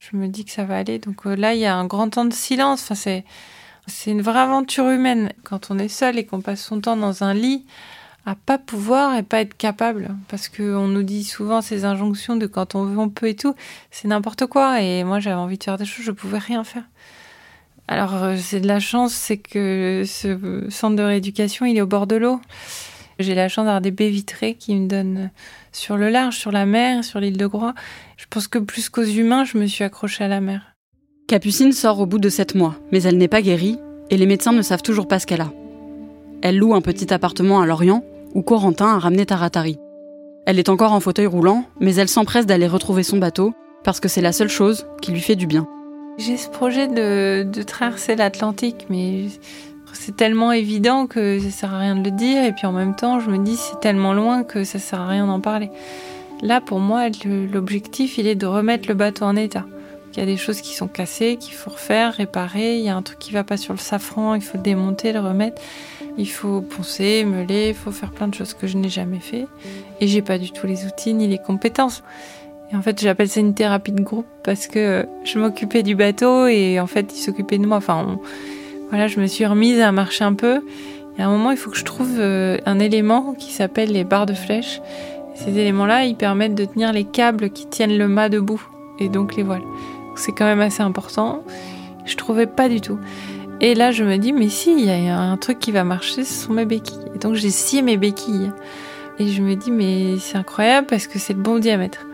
Je 0.00 0.16
me 0.16 0.26
dis 0.26 0.44
que 0.44 0.50
ça 0.50 0.64
va 0.64 0.76
aller. 0.76 0.98
Donc 0.98 1.26
euh, 1.26 1.36
là 1.36 1.54
il 1.54 1.60
y 1.60 1.66
a 1.66 1.76
un 1.76 1.86
grand 1.86 2.10
temps 2.10 2.24
de 2.24 2.32
silence. 2.32 2.82
Enfin 2.82 3.22
c'est 3.86 4.10
une 4.10 4.22
vraie 4.22 4.40
aventure 4.40 4.88
humaine 4.90 5.32
quand 5.44 5.70
on 5.70 5.78
est 5.78 5.88
seul 5.88 6.18
et 6.18 6.26
qu'on 6.26 6.40
passe 6.40 6.62
son 6.62 6.80
temps 6.80 6.96
dans 6.96 7.22
un 7.22 7.32
lit 7.32 7.64
à 8.28 8.34
pas 8.34 8.58
pouvoir 8.58 9.16
et 9.16 9.22
pas 9.22 9.40
être 9.40 9.56
capable 9.56 10.14
parce 10.28 10.48
que 10.48 10.76
on 10.76 10.88
nous 10.88 11.02
dit 11.02 11.24
souvent 11.24 11.62
ces 11.62 11.84
injonctions 11.84 12.36
de 12.36 12.46
quand 12.46 12.74
on 12.74 12.84
veut 12.84 12.98
on 12.98 13.08
peut 13.08 13.28
et 13.28 13.34
tout 13.34 13.54
c'est 13.90 14.06
n'importe 14.06 14.46
quoi 14.46 14.82
et 14.82 15.02
moi 15.02 15.18
j'avais 15.18 15.36
envie 15.36 15.56
de 15.56 15.64
faire 15.64 15.78
des 15.78 15.86
choses 15.86 16.04
je 16.04 16.12
pouvais 16.12 16.38
rien 16.38 16.62
faire 16.62 16.84
alors, 17.90 18.22
euh, 18.22 18.36
c'est 18.38 18.60
de 18.60 18.66
la 18.66 18.80
chance, 18.80 19.14
c'est 19.14 19.38
que 19.38 20.02
ce 20.06 20.66
centre 20.68 20.94
de 20.94 21.02
rééducation, 21.02 21.64
il 21.64 21.78
est 21.78 21.80
au 21.80 21.86
bord 21.86 22.06
de 22.06 22.16
l'eau. 22.16 22.38
J'ai 23.18 23.34
la 23.34 23.48
chance 23.48 23.64
d'avoir 23.64 23.80
des 23.80 23.90
baies 23.90 24.10
vitrées 24.10 24.54
qui 24.54 24.74
me 24.74 24.86
donnent 24.86 25.30
sur 25.72 25.96
le 25.96 26.10
large, 26.10 26.36
sur 26.36 26.52
la 26.52 26.66
mer, 26.66 27.02
sur 27.02 27.18
l'île 27.18 27.38
de 27.38 27.46
Groix. 27.46 27.74
Je 28.18 28.26
pense 28.28 28.46
que 28.46 28.58
plus 28.58 28.90
qu'aux 28.90 29.04
humains, 29.04 29.44
je 29.44 29.56
me 29.56 29.66
suis 29.66 29.84
accrochée 29.84 30.22
à 30.22 30.28
la 30.28 30.40
mer. 30.40 30.76
Capucine 31.26 31.72
sort 31.72 31.98
au 31.98 32.06
bout 32.06 32.18
de 32.18 32.28
sept 32.28 32.54
mois, 32.54 32.76
mais 32.92 33.02
elle 33.02 33.16
n'est 33.16 33.26
pas 33.26 33.42
guérie 33.42 33.78
et 34.10 34.18
les 34.18 34.26
médecins 34.26 34.52
ne 34.52 34.62
savent 34.62 34.82
toujours 34.82 35.08
pas 35.08 35.18
ce 35.18 35.26
qu'elle 35.26 35.40
a. 35.40 35.50
Elle 36.42 36.58
loue 36.58 36.74
un 36.74 36.80
petit 36.80 37.12
appartement 37.12 37.60
à 37.60 37.66
Lorient 37.66 38.04
où 38.34 38.42
Corentin 38.42 38.94
a 38.94 38.98
ramené 38.98 39.26
Taratari. 39.26 39.78
Elle 40.46 40.58
est 40.58 40.68
encore 40.68 40.92
en 40.92 41.00
fauteuil 41.00 41.26
roulant, 41.26 41.64
mais 41.80 41.94
elle 41.96 42.08
s'empresse 42.08 42.46
d'aller 42.46 42.66
retrouver 42.66 43.02
son 43.02 43.18
bateau 43.18 43.52
parce 43.84 44.00
que 44.00 44.08
c'est 44.08 44.20
la 44.20 44.32
seule 44.32 44.48
chose 44.48 44.86
qui 45.02 45.12
lui 45.12 45.20
fait 45.20 45.36
du 45.36 45.46
bien. 45.46 45.66
J'ai 46.18 46.36
ce 46.36 46.48
projet 46.48 46.88
de, 46.88 47.62
traverser 47.62 48.16
l'Atlantique, 48.16 48.86
mais 48.90 49.26
c'est 49.92 50.16
tellement 50.16 50.52
évident 50.52 51.06
que 51.06 51.38
ça 51.38 51.50
sert 51.50 51.74
à 51.74 51.78
rien 51.78 51.96
de 51.96 52.04
le 52.04 52.16
dire. 52.16 52.44
Et 52.44 52.52
puis 52.52 52.66
en 52.66 52.72
même 52.72 52.96
temps, 52.96 53.20
je 53.20 53.30
me 53.30 53.38
dis 53.38 53.56
c'est 53.56 53.78
tellement 53.80 54.14
loin 54.14 54.42
que 54.42 54.64
ça 54.64 54.78
sert 54.78 55.00
à 55.00 55.06
rien 55.06 55.26
d'en 55.26 55.40
parler. 55.40 55.70
Là, 56.42 56.60
pour 56.60 56.80
moi, 56.80 57.08
l'objectif, 57.52 58.18
il 58.18 58.26
est 58.26 58.34
de 58.34 58.46
remettre 58.46 58.88
le 58.88 58.94
bateau 58.94 59.24
en 59.24 59.36
état. 59.36 59.64
Il 60.14 60.20
y 60.20 60.22
a 60.22 60.26
des 60.26 60.36
choses 60.36 60.60
qui 60.60 60.74
sont 60.74 60.88
cassées, 60.88 61.36
qu'il 61.36 61.54
faut 61.54 61.70
refaire, 61.70 62.14
réparer. 62.14 62.78
Il 62.78 62.84
y 62.84 62.88
a 62.88 62.96
un 62.96 63.02
truc 63.02 63.18
qui 63.18 63.32
va 63.32 63.44
pas 63.44 63.56
sur 63.56 63.72
le 63.72 63.78
safran, 63.78 64.34
il 64.34 64.40
faut 64.40 64.56
le 64.56 64.62
démonter, 64.62 65.12
le 65.12 65.20
remettre. 65.20 65.60
Il 66.18 66.28
faut 66.28 66.60
poncer, 66.60 67.24
meuler, 67.24 67.68
il 67.68 67.74
faut 67.74 67.92
faire 67.92 68.10
plein 68.10 68.26
de 68.26 68.34
choses 68.34 68.52
que 68.52 68.66
je 68.66 68.76
n'ai 68.76 68.88
jamais 68.88 69.20
fait. 69.20 69.46
Et 70.00 70.08
j'ai 70.08 70.20
pas 70.20 70.36
du 70.36 70.50
tout 70.50 70.66
les 70.66 70.84
outils 70.84 71.14
ni 71.14 71.28
les 71.28 71.38
compétences. 71.38 72.02
Et 72.72 72.76
en 72.76 72.82
fait, 72.82 73.00
j'appelle 73.00 73.28
ça 73.28 73.40
une 73.40 73.54
thérapie 73.54 73.92
de 73.92 74.02
groupe 74.02 74.26
parce 74.42 74.66
que 74.66 75.06
je 75.24 75.38
m'occupais 75.38 75.82
du 75.82 75.94
bateau 75.94 76.46
et 76.48 76.80
en 76.80 76.86
fait, 76.86 77.16
il 77.16 77.20
s'occupait 77.20 77.58
de 77.58 77.66
moi. 77.66 77.78
Enfin, 77.78 78.18
voilà, 78.90 79.06
je 79.06 79.20
me 79.20 79.26
suis 79.26 79.46
remise 79.46 79.80
à 79.80 79.92
marcher 79.92 80.24
un 80.24 80.34
peu. 80.34 80.60
Et 81.18 81.22
à 81.22 81.28
un 81.28 81.30
moment, 81.30 81.52
il 81.52 81.56
faut 81.56 81.70
que 81.70 81.78
je 81.78 81.84
trouve 81.84 82.16
euh, 82.18 82.58
un 82.66 82.78
élément 82.78 83.34
qui 83.34 83.52
s'appelle 83.52 83.92
les 83.92 84.04
barres 84.04 84.26
de 84.26 84.34
flèche. 84.34 84.80
Ces 85.34 85.56
éléments-là, 85.56 86.04
ils 86.04 86.16
permettent 86.16 86.56
de 86.56 86.64
tenir 86.64 86.92
les 86.92 87.04
câbles 87.04 87.50
qui 87.50 87.66
tiennent 87.66 87.96
le 87.96 88.08
mât 88.08 88.28
debout 88.28 88.62
et 88.98 89.08
donc 89.08 89.36
les 89.36 89.44
voiles. 89.44 89.62
C'est 90.16 90.32
quand 90.32 90.44
même 90.44 90.60
assez 90.60 90.82
important. 90.82 91.44
Je 92.04 92.16
trouvais 92.16 92.46
pas 92.46 92.68
du 92.68 92.80
tout. 92.80 92.98
Et 93.60 93.74
là, 93.74 93.90
je 93.90 94.04
me 94.04 94.16
dis, 94.18 94.32
mais 94.32 94.48
si, 94.48 94.72
il 94.72 94.84
y 94.84 95.08
a 95.08 95.18
un 95.18 95.36
truc 95.36 95.58
qui 95.58 95.72
va 95.72 95.82
marcher, 95.82 96.24
ce 96.24 96.46
sont 96.46 96.52
mes 96.52 96.64
béquilles. 96.64 97.06
Et 97.14 97.18
donc, 97.18 97.34
j'ai 97.34 97.50
scié 97.50 97.82
mes 97.82 97.96
béquilles. 97.96 98.52
Et 99.18 99.28
je 99.28 99.42
me 99.42 99.56
dis, 99.56 99.72
mais 99.72 100.18
c'est 100.18 100.38
incroyable 100.38 100.86
parce 100.86 101.08
que 101.08 101.18
c'est 101.18 101.32
le 101.32 101.40
bon 101.40 101.58
diamètre. 101.58 102.06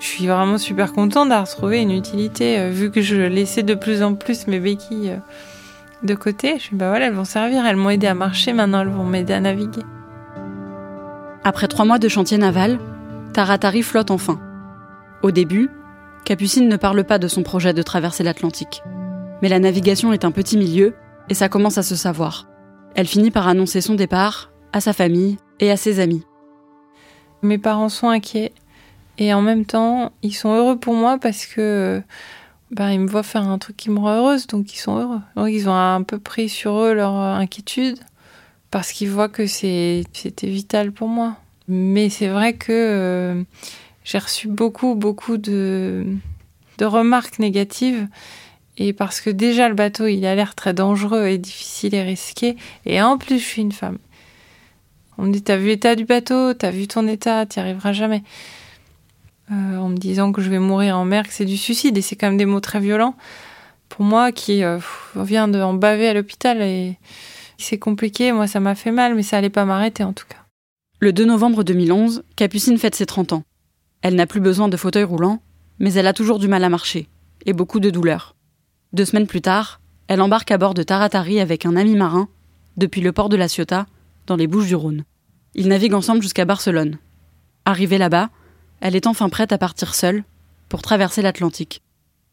Je 0.00 0.06
suis 0.06 0.26
vraiment 0.26 0.58
super 0.58 0.92
contente 0.92 1.28
d'avoir 1.28 1.48
trouvé 1.48 1.80
une 1.80 1.92
utilité, 1.92 2.58
euh, 2.58 2.70
vu 2.70 2.90
que 2.90 3.00
je 3.00 3.16
laissais 3.16 3.62
de 3.62 3.74
plus 3.74 4.02
en 4.02 4.14
plus 4.14 4.46
mes 4.46 4.58
béquilles 4.58 5.12
euh, 5.12 5.18
de 6.02 6.14
côté. 6.14 6.58
Je 6.58 6.74
me 6.74 6.78
bah 6.78 6.88
voilà, 6.88 7.06
elles 7.06 7.14
vont 7.14 7.24
servir, 7.24 7.64
elles 7.64 7.76
m'ont 7.76 7.90
aidé 7.90 8.06
à 8.06 8.14
marcher, 8.14 8.52
maintenant 8.52 8.82
elles 8.82 8.88
vont 8.88 9.04
m'aider 9.04 9.32
à 9.32 9.40
naviguer. 9.40 9.82
Après 11.44 11.68
trois 11.68 11.86
mois 11.86 11.98
de 11.98 12.08
chantier 12.08 12.36
naval, 12.36 12.78
Taratari 13.32 13.82
flotte 13.82 14.10
enfin. 14.10 14.38
Au 15.22 15.30
début, 15.30 15.70
Capucine 16.24 16.68
ne 16.68 16.76
parle 16.76 17.04
pas 17.04 17.18
de 17.18 17.28
son 17.28 17.42
projet 17.42 17.72
de 17.72 17.82
traverser 17.82 18.22
l'Atlantique. 18.22 18.82
Mais 19.42 19.48
la 19.48 19.58
navigation 19.58 20.12
est 20.12 20.24
un 20.24 20.30
petit 20.30 20.56
milieu 20.56 20.94
et 21.28 21.34
ça 21.34 21.48
commence 21.48 21.78
à 21.78 21.82
se 21.82 21.96
savoir. 21.96 22.48
Elle 22.94 23.06
finit 23.06 23.30
par 23.30 23.48
annoncer 23.48 23.80
son 23.80 23.94
départ 23.94 24.50
à 24.72 24.80
sa 24.80 24.92
famille 24.92 25.36
et 25.60 25.70
à 25.70 25.76
ses 25.76 26.00
amis. 26.00 26.22
Mes 27.42 27.58
parents 27.58 27.88
sont 27.88 28.08
inquiets 28.08 28.52
et 29.18 29.32
en 29.34 29.42
même 29.42 29.64
temps, 29.64 30.12
ils 30.22 30.34
sont 30.34 30.52
heureux 30.54 30.78
pour 30.78 30.94
moi 30.94 31.18
parce 31.18 31.46
que 31.46 32.02
ben, 32.70 32.90
ils 32.90 33.00
me 33.00 33.08
voient 33.08 33.22
faire 33.22 33.42
un 33.42 33.58
truc 33.58 33.76
qui 33.76 33.90
me 33.90 33.98
rend 33.98 34.16
heureuse, 34.16 34.46
donc 34.46 34.74
ils 34.74 34.78
sont 34.78 34.96
heureux. 34.98 35.20
Donc 35.36 35.48
ils 35.50 35.68
ont 35.68 35.74
un 35.74 36.02
peu 36.02 36.18
pris 36.18 36.48
sur 36.48 36.78
eux 36.78 36.94
leur 36.94 37.14
inquiétude 37.14 37.98
parce 38.70 38.92
qu'ils 38.92 39.10
voient 39.10 39.28
que 39.28 39.46
c'était 39.46 40.04
vital 40.42 40.92
pour 40.92 41.08
moi. 41.08 41.36
Mais 41.68 42.08
c'est 42.08 42.28
vrai 42.28 42.54
que 42.54 42.72
euh, 42.72 43.42
j'ai 44.04 44.18
reçu 44.18 44.48
beaucoup, 44.48 44.94
beaucoup 44.94 45.36
de, 45.36 46.06
de 46.78 46.84
remarques 46.84 47.38
négatives. 47.38 48.08
Et 48.78 48.92
parce 48.92 49.20
que 49.20 49.30
déjà 49.30 49.68
le 49.68 49.74
bateau, 49.74 50.06
il 50.06 50.26
a 50.26 50.34
l'air 50.34 50.54
très 50.54 50.74
dangereux 50.74 51.26
et 51.26 51.38
difficile 51.38 51.94
et 51.94 52.02
risqué. 52.02 52.56
Et 52.84 53.00
en 53.00 53.16
plus, 53.18 53.38
je 53.38 53.44
suis 53.44 53.62
une 53.62 53.72
femme. 53.72 53.98
On 55.18 55.24
me 55.24 55.32
dit, 55.32 55.42
t'as 55.42 55.56
vu 55.56 55.68
l'état 55.68 55.96
du 55.96 56.04
bateau, 56.04 56.52
t'as 56.52 56.70
vu 56.70 56.86
ton 56.86 57.08
état, 57.08 57.46
t'y 57.46 57.58
arriveras 57.58 57.92
jamais. 57.92 58.22
Euh, 59.50 59.76
en 59.78 59.88
me 59.88 59.96
disant 59.96 60.32
que 60.32 60.42
je 60.42 60.50
vais 60.50 60.58
mourir 60.58 60.98
en 60.98 61.04
mer, 61.04 61.26
que 61.26 61.32
c'est 61.32 61.46
du 61.46 61.56
suicide. 61.56 61.96
Et 61.96 62.02
c'est 62.02 62.16
quand 62.16 62.26
même 62.26 62.36
des 62.36 62.44
mots 62.44 62.60
très 62.60 62.80
violents. 62.80 63.16
Pour 63.88 64.04
moi, 64.04 64.32
qui 64.32 64.62
euh, 64.62 64.78
vient 65.14 65.48
de 65.48 65.76
baver 65.76 66.08
à 66.08 66.14
l'hôpital, 66.14 66.60
et 66.60 66.98
c'est 67.56 67.78
compliqué. 67.78 68.32
Moi, 68.32 68.46
ça 68.46 68.60
m'a 68.60 68.74
fait 68.74 68.90
mal, 68.90 69.14
mais 69.14 69.22
ça 69.22 69.38
allait 69.38 69.48
pas 69.48 69.64
m'arrêter 69.64 70.04
en 70.04 70.12
tout 70.12 70.26
cas. 70.28 70.36
Le 71.00 71.12
2 71.12 71.24
novembre 71.24 71.62
2011, 71.62 72.24
Capucine 72.36 72.78
fête 72.78 72.94
ses 72.94 73.06
30 73.06 73.32
ans. 73.34 73.42
Elle 74.02 74.14
n'a 74.14 74.26
plus 74.26 74.40
besoin 74.40 74.68
de 74.68 74.76
fauteuil 74.76 75.04
roulant, 75.04 75.40
mais 75.78 75.92
elle 75.94 76.06
a 76.06 76.12
toujours 76.12 76.38
du 76.38 76.48
mal 76.48 76.64
à 76.64 76.68
marcher, 76.68 77.08
et 77.44 77.52
beaucoup 77.52 77.80
de 77.80 77.90
douleurs. 77.90 78.35
Deux 78.96 79.04
semaines 79.04 79.26
plus 79.26 79.42
tard, 79.42 79.82
elle 80.08 80.22
embarque 80.22 80.50
à 80.50 80.56
bord 80.56 80.72
de 80.72 80.82
Taratari 80.82 81.38
avec 81.38 81.66
un 81.66 81.76
ami 81.76 81.96
marin, 81.96 82.30
depuis 82.78 83.02
le 83.02 83.12
port 83.12 83.28
de 83.28 83.36
La 83.36 83.46
Ciotat, 83.46 83.84
dans 84.26 84.36
les 84.36 84.46
Bouches 84.46 84.68
du 84.68 84.74
Rhône. 84.74 85.04
Ils 85.54 85.68
naviguent 85.68 85.92
ensemble 85.92 86.22
jusqu'à 86.22 86.46
Barcelone. 86.46 86.96
Arrivée 87.66 87.98
là-bas, 87.98 88.30
elle 88.80 88.96
est 88.96 89.06
enfin 89.06 89.28
prête 89.28 89.52
à 89.52 89.58
partir 89.58 89.94
seule 89.94 90.24
pour 90.70 90.80
traverser 90.80 91.20
l'Atlantique. 91.20 91.82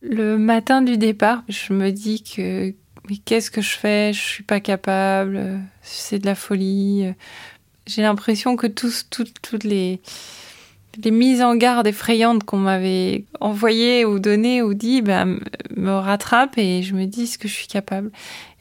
Le 0.02 0.38
matin 0.38 0.82
du 0.82 0.98
départ, 0.98 1.44
je 1.50 1.74
me 1.74 1.92
dis 1.92 2.24
que 2.24 2.74
qu'est-ce 3.26 3.52
que 3.52 3.60
je 3.60 3.76
fais? 3.76 4.14
Je 4.14 4.22
suis 4.22 4.44
pas 4.44 4.62
capable, 4.62 5.60
c'est 5.82 6.20
de 6.20 6.26
la 6.26 6.36
folie. 6.36 7.14
J'ai 7.88 8.04
l'impression 8.04 8.56
que 8.56 8.68
tous, 8.68 9.10
toutes 9.10 9.66
les, 9.66 10.00
les 11.02 11.12
mises 11.12 11.42
en 11.42 11.56
garde 11.56 11.88
effrayantes 11.88 12.44
qu'on 12.44 12.58
m'avait 12.58 13.26
envoyées 13.40 14.06
ou 14.06 14.20
données 14.20 14.62
ou 14.62 14.74
dit 14.74 15.02
ben, 15.02 15.40
me 15.76 15.92
rattrapent 15.92 16.58
et 16.58 16.84
je 16.84 16.94
me 16.94 17.06
dis 17.06 17.28
ce 17.28 17.38
que 17.38 17.48
je 17.48 17.54
suis 17.54 17.68
capable? 17.68 18.12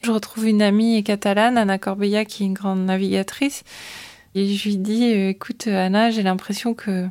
Je 0.03 0.11
retrouve 0.11 0.47
une 0.47 0.61
amie 0.61 1.03
catalane, 1.03 1.57
Anna 1.57 1.77
Corbella, 1.77 2.25
qui 2.25 2.43
est 2.43 2.47
une 2.47 2.53
grande 2.53 2.85
navigatrice. 2.85 3.63
Et 4.35 4.53
je 4.53 4.69
lui 4.69 4.77
dis, 4.77 5.05
écoute 5.05 5.67
Anna, 5.67 6.09
j'ai 6.09 6.23
l'impression 6.23 6.73
que 6.73 7.07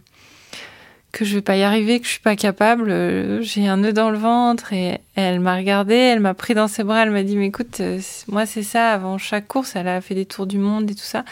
que 1.13 1.27
je 1.27 1.35
vais 1.35 1.43
pas 1.43 1.57
y 1.57 1.63
arriver, 1.63 2.01
que 2.01 2.07
je 2.07 2.13
suis 2.13 2.21
pas 2.21 2.37
capable, 2.37 2.91
euh, 2.91 3.43
j'ai 3.43 3.69
un 3.69 3.77
nœud 3.77 3.93
dans 3.93 4.11
le 4.11 4.17
ventre 4.17 4.73
et 4.73 4.99
elle 5.15 5.41
m'a 5.41 5.57
regardé, 5.57 5.95
elle 5.95 6.21
m'a 6.21 6.33
pris 6.33 6.55
dans 6.55 6.69
ses 6.69 6.85
bras, 6.85 7.03
elle 7.03 7.11
m'a 7.11 7.23
dit 7.23 7.37
mais 7.37 7.49
écoute, 7.49 7.81
euh, 7.81 8.01
moi 8.29 8.47
c'est 8.47 8.63
ça 8.63 8.93
avant 8.93 9.19
chaque 9.19 9.47
course, 9.47 9.77
elle 9.77 9.89
a 9.89 10.01
fait 10.01 10.15
des 10.15 10.25
tours 10.25 10.47
du 10.47 10.57
monde 10.59 10.91
et 10.91 10.95
tout 10.95 11.01
ça. 11.03 11.25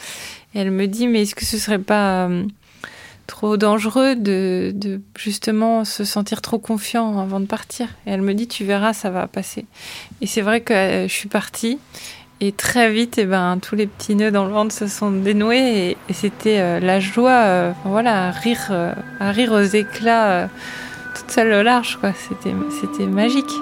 Et 0.54 0.58
elle 0.60 0.70
me 0.70 0.86
dit 0.86 1.08
mais 1.08 1.22
est-ce 1.22 1.34
que 1.34 1.46
ce 1.46 1.56
serait 1.56 1.78
pas 1.78 2.28
euh, 2.28 2.44
trop 3.30 3.56
dangereux 3.56 4.16
de, 4.16 5.00
justement 5.16 5.84
se 5.84 6.04
sentir 6.04 6.42
trop 6.42 6.58
confiant 6.58 7.20
avant 7.20 7.38
de 7.38 7.46
partir 7.46 7.86
Et 8.04 8.10
elle 8.10 8.22
me 8.22 8.34
dit 8.34 8.48
tu 8.48 8.64
verras, 8.64 8.92
ça 8.92 9.08
va 9.08 9.28
passer. 9.28 9.66
Et 10.20 10.26
c'est 10.26 10.40
vrai 10.40 10.60
que 10.60 10.74
je 11.06 11.12
suis 11.12 11.28
partie 11.28 11.78
et 12.42 12.52
très 12.52 12.90
vite, 12.90 13.18
eh 13.18 13.26
ben, 13.26 13.58
tous 13.60 13.76
les 13.76 13.86
petits 13.86 14.14
nœuds 14.14 14.30
dans 14.30 14.46
le 14.46 14.52
ventre 14.52 14.74
se 14.74 14.86
sont 14.86 15.10
dénoués 15.10 15.96
et, 16.08 16.12
c'était 16.12 16.58
euh, 16.58 16.80
la 16.80 16.98
joie, 16.98 17.44
euh, 17.44 17.72
voilà, 17.84 18.28
à 18.28 18.30
rire, 18.30 18.68
euh, 18.70 18.94
rire 19.20 19.52
aux 19.52 19.60
éclats, 19.60 20.48
toute 21.14 21.30
seule 21.30 21.52
au 21.52 21.62
large, 21.62 21.98
quoi. 22.00 22.12
C'était 22.14 23.06
magique. 23.06 23.52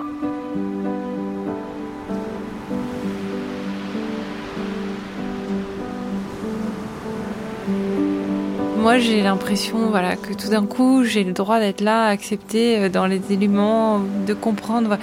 Moi, 8.81 8.99
j'ai 8.99 9.23
l'impression, 9.23 9.91
voilà, 9.91 10.17
que 10.17 10.33
tout 10.33 10.49
d'un 10.49 10.65
coup, 10.65 11.05
j'ai 11.05 11.25
le 11.25 11.33
droit 11.33 11.59
d'être 11.59 11.81
là, 11.81 12.07
accepté 12.07 12.89
dans 12.89 13.07
les 13.07 13.21
éléments, 13.31 14.01
de 14.27 14.35
comprendre 14.35 14.99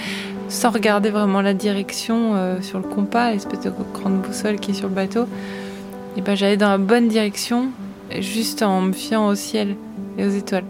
sans 0.48 0.70
regarder 0.70 1.10
vraiment 1.10 1.42
la 1.42 1.54
direction 1.54 2.36
euh, 2.36 2.62
sur 2.62 2.80
le 2.80 2.86
compas, 2.86 3.32
l'espèce 3.32 3.60
de 3.62 3.72
grande 3.94 4.22
boussole 4.22 4.60
qui 4.60 4.72
est 4.72 4.74
sur 4.76 4.88
le 4.88 4.94
bateau, 4.94 5.26
et 6.16 6.22
ben 6.22 6.36
j'allais 6.36 6.58
dans 6.58 6.70
la 6.70 6.78
bonne 6.78 7.08
direction, 7.08 7.68
juste 8.20 8.62
en 8.62 8.82
me 8.82 8.94
fiant 8.94 9.28
au 9.28 9.36
ciel 9.36 9.76
et 10.18 10.26
aux 10.26 10.30
étoiles. 10.30 10.66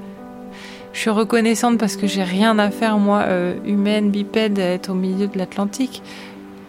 Je 0.94 1.00
suis 1.02 1.10
reconnaissante 1.10 1.78
parce 1.78 1.98
que 1.98 2.08
j'ai 2.08 2.24
rien 2.24 2.58
à 2.58 2.72
faire, 2.72 2.98
moi, 2.98 3.24
euh, 3.28 3.56
humaine, 3.66 4.10
bipède, 4.10 4.58
à 4.60 4.64
être 4.72 4.90
au 4.90 4.96
milieu 4.96 5.28
de 5.28 5.38
l'Atlantique. 5.38 6.02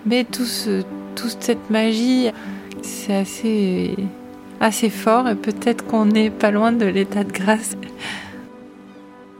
Mais 0.05 0.25
tout 0.25 0.45
toute 1.14 1.37
cette 1.40 1.71
magie, 1.71 2.31
c'est 2.83 3.14
assez, 3.14 3.95
assez 4.60 4.90
fort 4.90 5.28
et 5.28 5.34
peut-être 5.34 5.86
qu'on 5.86 6.06
n'est 6.06 6.30
pas 6.30 6.50
loin 6.50 6.72
de 6.72 6.86
l'état 6.86 7.25
de 7.25 7.32
grâce. 7.32 7.76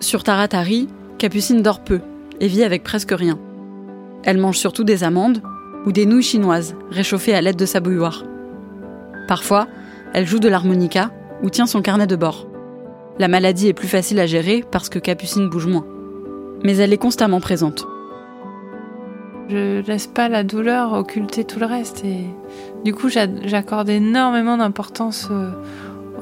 Sur 0.01 0.23
Taratari, 0.23 0.89
Capucine 1.19 1.63
dort 1.63 1.81
peu 1.81 2.01
et 2.41 2.49
vit 2.49 2.65
avec 2.65 2.83
presque 2.83 3.13
rien. 3.13 3.39
Elle 4.25 4.39
mange 4.39 4.59
surtout 4.59 4.85
des 4.85 5.05
amandes 5.05 5.43
ou 5.87 5.93
des 5.93 6.07
nouilles 6.07 6.23
chinoises 6.23 6.75
réchauffées 6.91 7.35
à 7.35 7.41
l'aide 7.41 7.57
de 7.57 7.67
sa 7.67 7.81
bouilloire. 7.81 8.25
Parfois, 9.29 9.69
elle 10.13 10.27
joue 10.27 10.39
de 10.39 10.49
l'harmonica 10.49 11.11
ou 11.43 11.51
tient 11.51 11.67
son 11.67 11.83
carnet 11.83 12.07
de 12.07 12.17
bord. 12.17 12.47
La 13.19 13.29
maladie 13.29 13.69
est 13.69 13.73
plus 13.73 13.89
facile 13.89 14.21
à 14.21 14.27
gérer 14.27 14.65
parce 14.71 14.89
que 14.89 14.99
Capucine 14.99 15.49
bouge 15.49 15.67
moins. 15.67 15.87
Mais 16.65 16.77
elle 16.77 16.93
est 16.93 16.99
constamment 16.99 17.41
présente. 17.41 17.87
Je 19.49 19.87
laisse 19.87 20.07
pas 20.07 20.29
la 20.29 20.43
douleur 20.43 20.93
occulter 20.93 21.45
tout 21.45 21.61
le 21.61 21.67
reste 21.67 22.05
et 22.05 22.25
du 22.85 22.93
coup 22.93 23.09
j'accorde 23.09 23.89
énormément 23.89 24.57
d'importance 24.57 25.31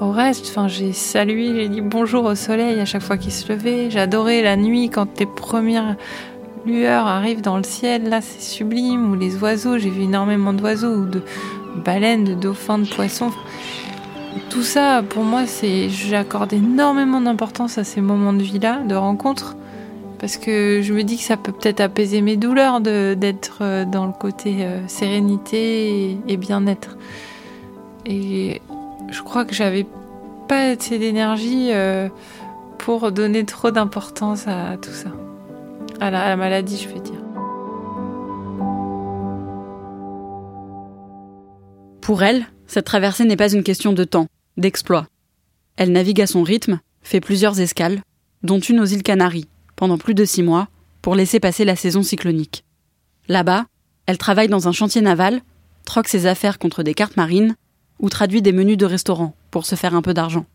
au 0.01 0.11
reste. 0.11 0.47
Enfin, 0.51 0.69
j'ai 0.69 0.93
salué, 0.93 1.55
j'ai 1.55 1.69
dit 1.69 1.81
bonjour 1.81 2.25
au 2.25 2.35
soleil 2.35 2.79
à 2.81 2.85
chaque 2.85 3.03
fois 3.03 3.17
qu'il 3.17 3.33
se 3.33 3.51
levait. 3.51 3.91
J'adorais 3.91 4.43
la 4.43 4.57
nuit 4.57 4.91
quand 4.91 5.19
les 5.19 5.27
premières 5.27 5.97
lueur 6.67 7.07
arrive 7.07 7.41
dans 7.41 7.57
le 7.57 7.63
ciel, 7.63 8.09
là 8.09 8.21
c'est 8.21 8.41
sublime, 8.41 9.11
ou 9.11 9.15
les 9.15 9.37
oiseaux, 9.37 9.79
j'ai 9.79 9.91
vu 9.91 10.03
énormément 10.03 10.53
d'oiseaux, 10.53 10.95
ou 10.95 11.07
de 11.07 11.23
baleines, 11.85 12.25
de 12.25 12.35
dauphins, 12.35 12.79
de 12.79 12.89
poissons. 12.89 13.33
Tout 14.51 14.63
ça, 14.63 15.03
pour 15.03 15.25
moi, 15.25 15.47
c'est, 15.47 15.89
j'accorde 15.89 16.53
énormément 16.53 17.21
d'importance 17.21 17.79
à 17.79 17.85
ces 17.85 18.01
moments 18.01 18.33
de 18.33 18.43
vie-là, 18.43 18.81
de 18.81 18.95
rencontre, 18.95 19.57
parce 20.25 20.39
que 20.39 20.81
je 20.81 20.95
me 20.95 21.03
dis 21.03 21.19
que 21.19 21.23
ça 21.23 21.37
peut 21.37 21.53
peut-être 21.53 21.81
apaiser 21.81 22.23
mes 22.23 22.39
douleurs 22.39 22.81
d'être 22.81 23.59
euh, 23.61 23.85
dans 23.85 24.07
le 24.07 24.13
côté 24.15 24.65
euh, 24.65 24.81
sérénité 24.89 26.17
et, 26.27 26.37
bien-être. 26.39 26.97
Et 28.07 28.63
je 29.11 29.21
crois 29.21 29.45
que 29.45 29.55
j'avais 29.55 29.85
pas 30.49 30.71
assez 30.71 30.99
d'énergie 30.99 31.73
euh, 31.73 32.09
pour 32.79 33.13
donner 33.13 33.45
trop 33.45 33.71
d'importance 33.71 34.49
à 34.49 34.79
tout 34.81 34.93
ça 34.93 35.11
à 36.01 36.11
la, 36.11 36.37
maladie, 36.37 36.79
je 36.83 36.89
veux 36.89 37.01
dire. 37.01 37.21
Pour 42.01 42.23
elle, 42.23 42.47
cette 42.67 42.87
traversée 42.87 43.27
n'est 43.27 43.37
pas 43.37 43.53
une 43.53 43.63
question 43.63 43.93
de 43.93 44.05
temps, 44.05 44.29
d'exploit. 44.57 45.07
Elle 45.77 45.93
navigue 45.93 46.23
à 46.23 46.27
son 46.27 46.43
rythme, 46.43 46.81
fait 47.03 47.21
plusieurs 47.21 47.61
escales, 47.61 48.01
dont 48.43 48.59
une 48.59 48.81
aux 48.81 48.87
îles 48.87 49.03
Canaries, 49.03 49.49
pendant 49.77 49.99
plus 49.99 50.15
de 50.15 50.25
six 50.25 50.43
mois, 50.43 50.69
pour 51.03 51.15
laisser 51.15 51.41
passer 51.41 51.65
la 51.65 51.77
saison 51.77 52.03
cyclonique. 52.03 52.65
Là-bas, 53.29 53.67
elle 54.07 54.19
travaille 54.19 54.49
dans 54.49 54.69
un 54.69 54.73
chantier 54.73 55.01
naval, 55.01 55.43
troque 55.85 56.09
ses 56.09 56.27
affaires 56.27 56.59
contre 56.59 56.83
des 56.83 56.95
cartes 56.95 57.17
marines, 57.17 57.57
ou 58.01 58.09
traduit 58.09 58.43
des 58.43 58.53
menus 58.53 58.77
de 58.77 58.87
restaurant 58.87 59.35
pour 59.51 59.67
se 59.67 59.75
faire 59.75 59.95
un 59.95 60.03
peu 60.03 60.15
d'argent. 60.15 60.47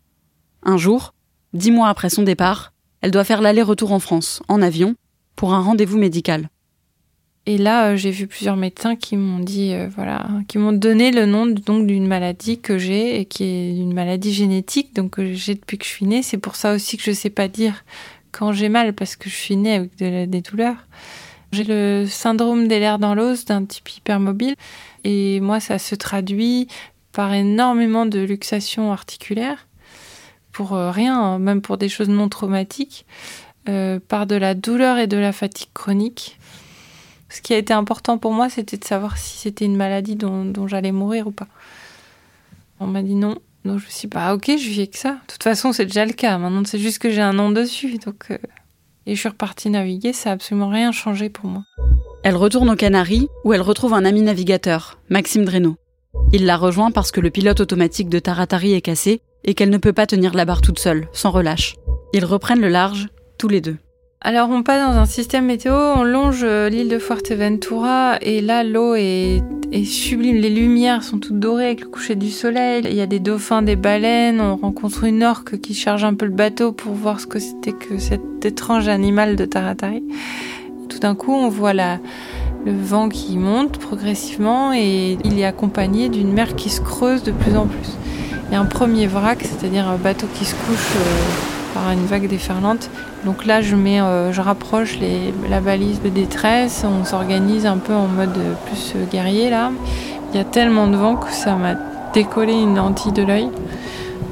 Un 0.62 0.76
jour, 0.76 1.14
dix 1.52 1.70
mois 1.70 1.88
après 1.88 2.10
son 2.10 2.22
départ, 2.22 2.72
elle 3.00 3.10
doit 3.10 3.24
faire 3.24 3.40
l'aller-retour 3.40 3.92
en 3.92 3.98
France, 3.98 4.42
en 4.48 4.60
avion, 4.60 4.94
pour 5.36 5.54
un 5.54 5.60
rendez-vous 5.60 5.98
médical. 5.98 6.48
Et 7.46 7.56
là, 7.56 7.88
euh, 7.88 7.96
j'ai 7.96 8.10
vu 8.10 8.26
plusieurs 8.26 8.56
médecins 8.56 8.96
qui 8.96 9.16
m'ont 9.16 9.38
dit, 9.38 9.72
euh, 9.72 9.88
voilà, 9.94 10.28
qui 10.46 10.58
m'ont 10.58 10.72
donné 10.72 11.10
le 11.10 11.24
nom 11.24 11.46
donc 11.46 11.86
d'une 11.86 12.06
maladie 12.06 12.60
que 12.60 12.76
j'ai 12.76 13.18
et 13.18 13.24
qui 13.24 13.44
est 13.44 13.70
une 13.76 13.94
maladie 13.94 14.32
génétique, 14.32 14.94
donc 14.94 15.12
que 15.12 15.32
j'ai 15.32 15.54
depuis 15.54 15.78
que 15.78 15.84
je 15.84 15.90
suis 15.90 16.06
née. 16.06 16.22
C'est 16.22 16.38
pour 16.38 16.54
ça 16.54 16.74
aussi 16.74 16.98
que 16.98 17.02
je 17.02 17.12
sais 17.12 17.30
pas 17.30 17.48
dire 17.48 17.82
quand 18.32 18.52
j'ai 18.52 18.68
mal 18.68 18.92
parce 18.92 19.16
que 19.16 19.28
je 19.28 19.34
suis 19.34 19.56
née 19.56 19.74
avec 19.74 19.96
des 19.96 20.40
douleurs. 20.40 20.86
J'ai 21.52 21.64
le 21.64 22.06
syndrome 22.08 22.68
des 22.68 22.78
lèvres 22.78 22.98
dans 22.98 23.14
l'os 23.14 23.44
d'un 23.44 23.64
type 23.64 23.88
hypermobile 23.88 24.54
et 25.02 25.40
moi 25.40 25.58
ça 25.58 25.78
se 25.78 25.94
traduit 25.96 26.68
par 27.12 27.32
énormément 27.32 28.06
de 28.06 28.20
luxation 28.20 28.92
articulaire 28.92 29.66
pour 30.52 30.74
euh, 30.74 30.90
rien, 30.90 31.18
hein, 31.18 31.38
même 31.38 31.60
pour 31.60 31.76
des 31.76 31.88
choses 31.88 32.08
non 32.08 32.28
traumatiques, 32.28 33.06
euh, 33.68 33.98
par 34.08 34.26
de 34.26 34.36
la 34.36 34.54
douleur 34.54 34.98
et 34.98 35.06
de 35.06 35.16
la 35.16 35.32
fatigue 35.32 35.70
chronique. 35.74 36.38
Ce 37.28 37.40
qui 37.40 37.54
a 37.54 37.58
été 37.58 37.72
important 37.72 38.18
pour 38.18 38.32
moi, 38.32 38.48
c'était 38.48 38.76
de 38.76 38.84
savoir 38.84 39.16
si 39.16 39.38
c'était 39.38 39.64
une 39.64 39.76
maladie 39.76 40.16
dont, 40.16 40.66
j'allais 40.66 40.92
mourir 40.92 41.28
ou 41.28 41.30
pas. 41.30 41.46
On 42.80 42.86
m'a 42.86 43.02
dit 43.02 43.14
non. 43.14 43.36
Donc 43.64 43.78
je 43.78 43.84
me 43.84 43.90
suis 43.90 44.08
dit, 44.08 44.14
bah 44.14 44.34
ok, 44.34 44.46
je 44.46 44.68
vis 44.68 44.78
avec 44.80 44.96
ça. 44.96 45.12
De 45.12 45.32
toute 45.32 45.42
façon, 45.42 45.72
c'est 45.72 45.84
déjà 45.84 46.04
le 46.06 46.12
cas. 46.12 46.38
Maintenant, 46.38 46.62
c'est 46.64 46.78
juste 46.78 46.98
que 46.98 47.10
j'ai 47.10 47.20
un 47.20 47.32
nom 47.32 47.50
dessus. 47.50 47.98
Donc, 47.98 48.26
euh, 48.30 48.38
Et 49.06 49.14
je 49.14 49.20
suis 49.20 49.28
repartie 49.28 49.70
naviguer, 49.70 50.12
ça 50.12 50.30
n'a 50.30 50.34
absolument 50.34 50.68
rien 50.68 50.92
changé 50.92 51.28
pour 51.28 51.46
moi. 51.46 51.62
Elle 52.22 52.36
retourne 52.36 52.70
aux 52.70 52.76
Canaries, 52.76 53.28
où 53.44 53.52
elle 53.52 53.62
retrouve 53.62 53.94
un 53.94 54.04
ami 54.04 54.22
navigateur, 54.22 54.98
Maxime 55.08 55.44
Dreno. 55.44 55.76
Il 56.32 56.46
la 56.46 56.56
rejoint 56.56 56.90
parce 56.90 57.10
que 57.10 57.20
le 57.20 57.30
pilote 57.30 57.60
automatique 57.60 58.08
de 58.08 58.18
Taratari 58.18 58.74
est 58.74 58.80
cassé 58.80 59.20
et 59.44 59.54
qu'elle 59.54 59.70
ne 59.70 59.78
peut 59.78 59.92
pas 59.92 60.06
tenir 60.06 60.34
la 60.34 60.44
barre 60.44 60.60
toute 60.60 60.78
seule, 60.78 61.08
sans 61.12 61.30
relâche. 61.30 61.76
Ils 62.12 62.24
reprennent 62.24 62.60
le 62.60 62.68
large, 62.68 63.08
tous 63.38 63.48
les 63.48 63.60
deux. 63.60 63.76
Alors 64.20 64.50
on 64.50 64.62
passe 64.62 64.86
dans 64.86 64.98
un 64.98 65.06
système 65.06 65.46
météo, 65.46 65.72
on 65.72 66.04
longe 66.04 66.42
euh, 66.42 66.68
l'île 66.68 66.90
de 66.90 66.98
Fuerteventura 66.98 68.18
et 68.20 68.42
là 68.42 68.64
l'eau 68.64 68.94
est, 68.94 69.42
sublime, 69.84 70.36
les 70.36 70.50
lumières 70.50 71.02
sont 71.02 71.18
toutes 71.18 71.38
dorées 71.38 71.66
avec 71.66 71.82
le 71.82 71.86
coucher 71.86 72.16
du 72.16 72.30
soleil, 72.30 72.82
il 72.84 72.94
y 72.94 73.00
a 73.00 73.06
des 73.06 73.20
dauphins, 73.20 73.62
des 73.62 73.76
baleines, 73.76 74.40
on 74.40 74.56
rencontre 74.56 75.04
une 75.04 75.22
orque 75.22 75.60
qui 75.60 75.74
charge 75.74 76.04
un 76.04 76.14
peu 76.14 76.26
le 76.26 76.32
bateau 76.32 76.72
pour 76.72 76.92
voir 76.92 77.20
ce 77.20 77.26
que 77.26 77.38
c'était 77.38 77.72
que 77.72 77.98
cet 77.98 78.44
étrange 78.44 78.88
animal 78.88 79.36
de 79.36 79.44
Taratari. 79.44 80.02
Tout 80.88 80.98
d'un 80.98 81.14
coup 81.14 81.32
on 81.32 81.48
voit 81.48 81.72
le 81.72 81.98
vent 82.66 83.08
qui 83.08 83.36
monte 83.36 83.78
progressivement 83.78 84.72
et 84.72 85.16
il 85.24 85.38
est 85.38 85.44
accompagné 85.44 86.08
d'une 86.08 86.32
mer 86.32 86.56
qui 86.56 86.68
se 86.68 86.80
creuse 86.80 87.22
de 87.22 87.32
plus 87.32 87.56
en 87.56 87.66
plus. 87.66 87.96
Il 88.48 88.54
y 88.54 88.56
a 88.56 88.60
un 88.60 88.66
premier 88.66 89.06
vrac, 89.06 89.38
c'est-à-dire 89.40 89.86
un 89.86 89.96
bateau 89.96 90.26
qui 90.34 90.44
se 90.44 90.54
couche 90.56 90.96
euh, 90.96 91.49
par 91.74 91.90
une 91.92 92.04
vague 92.06 92.28
déferlante. 92.28 92.90
Donc 93.24 93.46
là, 93.46 93.62
je, 93.62 93.76
mets, 93.76 94.00
euh, 94.00 94.32
je 94.32 94.40
rapproche 94.40 94.98
la 95.48 95.60
balise 95.60 96.00
de 96.02 96.08
détresse, 96.08 96.84
on 96.84 97.04
s'organise 97.04 97.66
un 97.66 97.78
peu 97.78 97.94
en 97.94 98.06
mode 98.06 98.38
plus 98.66 98.94
guerrier 99.10 99.50
là. 99.50 99.70
Il 100.32 100.36
y 100.36 100.40
a 100.40 100.44
tellement 100.44 100.86
de 100.86 100.96
vent 100.96 101.16
que 101.16 101.32
ça 101.32 101.54
m'a 101.56 101.74
décollé 102.12 102.52
une 102.52 102.76
lentille 102.76 103.12
de 103.12 103.22
l'œil 103.22 103.48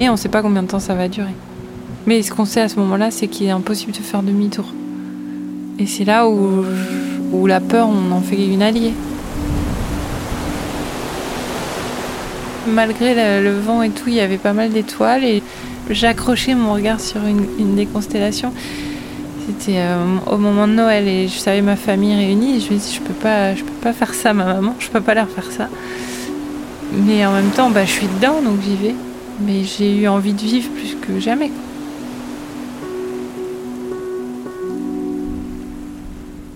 et 0.00 0.08
on 0.08 0.12
ne 0.12 0.16
sait 0.16 0.28
pas 0.28 0.42
combien 0.42 0.62
de 0.62 0.68
temps 0.68 0.80
ça 0.80 0.94
va 0.94 1.08
durer. 1.08 1.34
Mais 2.06 2.22
ce 2.22 2.32
qu'on 2.32 2.44
sait 2.44 2.60
à 2.60 2.68
ce 2.68 2.76
moment-là, 2.76 3.10
c'est 3.10 3.26
qu'il 3.26 3.46
est 3.46 3.50
impossible 3.50 3.92
de 3.92 3.98
faire 3.98 4.22
demi-tour. 4.22 4.64
Et 5.78 5.86
c'est 5.86 6.04
là 6.04 6.28
où, 6.28 6.64
où 7.32 7.46
la 7.46 7.60
peur, 7.60 7.88
on 7.88 8.12
en 8.12 8.20
fait 8.20 8.46
une 8.46 8.62
alliée. 8.62 8.94
Malgré 12.66 13.40
le, 13.42 13.50
vent 13.50 13.82
et 13.82 13.90
tout, 13.90 14.08
il 14.08 14.14
y 14.14 14.20
avait 14.20 14.38
pas 14.38 14.52
mal 14.52 14.70
d'étoiles 14.70 15.24
et 15.24 15.42
j'accrochais 15.90 16.54
mon 16.54 16.72
regard 16.72 17.00
sur 17.00 17.20
une, 17.24 17.74
des 17.74 17.86
constellations. 17.86 18.52
C'était 19.46 19.78
euh, 19.78 20.04
au 20.30 20.36
moment 20.36 20.68
de 20.68 20.74
Noël 20.74 21.08
et 21.08 21.28
je 21.28 21.38
savais 21.38 21.62
ma 21.62 21.76
famille 21.76 22.14
réunie. 22.14 22.60
je 22.60 22.72
me 22.72 22.78
dis, 22.78 22.94
je 22.94 23.00
peux 23.00 23.14
pas, 23.14 23.54
peux 23.54 23.82
pas 23.82 23.92
faire 23.92 24.14
ça, 24.14 24.34
ma 24.34 24.44
maman. 24.44 24.74
Je 24.78 24.88
peux 24.88 25.00
pas 25.00 25.14
leur 25.14 25.28
faire 25.28 25.50
ça. 25.50 25.68
Mais 26.92 27.24
en 27.24 27.32
même 27.32 27.50
temps, 27.50 27.70
bah, 27.70 27.84
je 27.84 27.90
suis 27.90 28.06
dedans, 28.06 28.42
donc 28.42 28.60
j'y 28.62 28.76
vais. 28.76 28.94
Mais 29.40 29.64
j'ai 29.64 29.96
eu 29.96 30.08
envie 30.08 30.32
de 30.32 30.40
vivre 30.40 30.68
plus 30.70 30.96
que 30.96 31.20
jamais. 31.20 31.50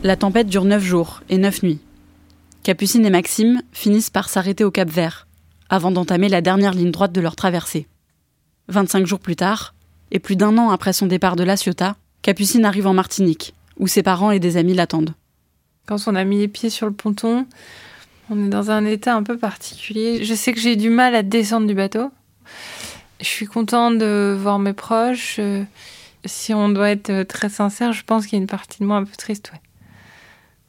La 0.03 0.17
tempête 0.17 0.49
dure 0.49 0.65
neuf 0.65 0.83
jours 0.83 1.23
et 1.29 1.39
neuf 1.39 1.63
nuits. 1.63 1.79
Capucine 2.65 3.07
et 3.07 3.11
Maxime 3.11 3.63
finissent 3.73 4.11
par 4.11 4.29
s'arrêter 4.29 4.65
au 4.65 4.71
Cap 4.71 4.91
Vert, 4.91 5.27
avant 5.69 5.93
d'entamer 5.93 6.29
la 6.29 6.41
dernière 6.41 6.75
ligne 6.75 6.91
droite 6.91 7.13
de 7.13 7.21
leur 7.21 7.37
traversée. 7.37 7.87
25 8.73 9.07
jours 9.07 9.21
plus 9.21 9.37
tard, 9.37 9.75
et 10.11 10.19
plus 10.19 10.37
d'un 10.37 10.59
an 10.59 10.71
après 10.71 10.93
son 10.93 11.07
départ 11.07 11.37
de 11.37 11.45
La 11.45 11.57
Ciotat, 11.57 11.97
Capucine 12.23 12.65
arrive 12.65 12.87
en 12.87 12.95
Martinique, 12.95 13.55
où 13.79 13.87
ses 13.87 14.03
parents 14.03 14.31
et 14.31 14.41
des 14.41 14.57
amis 14.57 14.75
l'attendent. 14.75 15.15
Quand 15.87 15.99
on 16.07 16.15
a 16.15 16.25
mis 16.25 16.39
les 16.39 16.49
pieds 16.49 16.71
sur 16.71 16.87
le 16.87 16.93
ponton, 16.93 17.47
on 18.31 18.47
est 18.47 18.49
dans 18.49 18.71
un 18.71 18.85
état 18.85 19.15
un 19.15 19.23
peu 19.23 19.37
particulier. 19.37 20.25
Je 20.25 20.35
sais 20.35 20.53
que 20.53 20.61
j'ai 20.61 20.77
du 20.77 20.91
mal 20.91 21.15
à 21.15 21.23
descendre 21.23 21.67
du 21.67 21.75
bateau. 21.75 22.11
Je 23.21 23.27
suis 23.27 23.47
contente 23.47 23.99
de 23.99 24.37
voir 24.39 24.59
mes 24.59 24.73
proches. 24.73 25.41
Si 26.25 26.55
on 26.55 26.69
doit 26.69 26.91
être 26.91 27.25
très 27.25 27.49
sincère, 27.49 27.93
je 27.93 28.05
pense 28.05 28.27
qu'il 28.27 28.39
y 28.39 28.41
a 28.41 28.43
une 28.43 28.49
partie 28.49 28.81
de 28.81 28.87
moi 28.87 28.97
un 28.97 29.05
peu 29.05 29.17
triste, 29.17 29.51
ouais. 29.53 29.61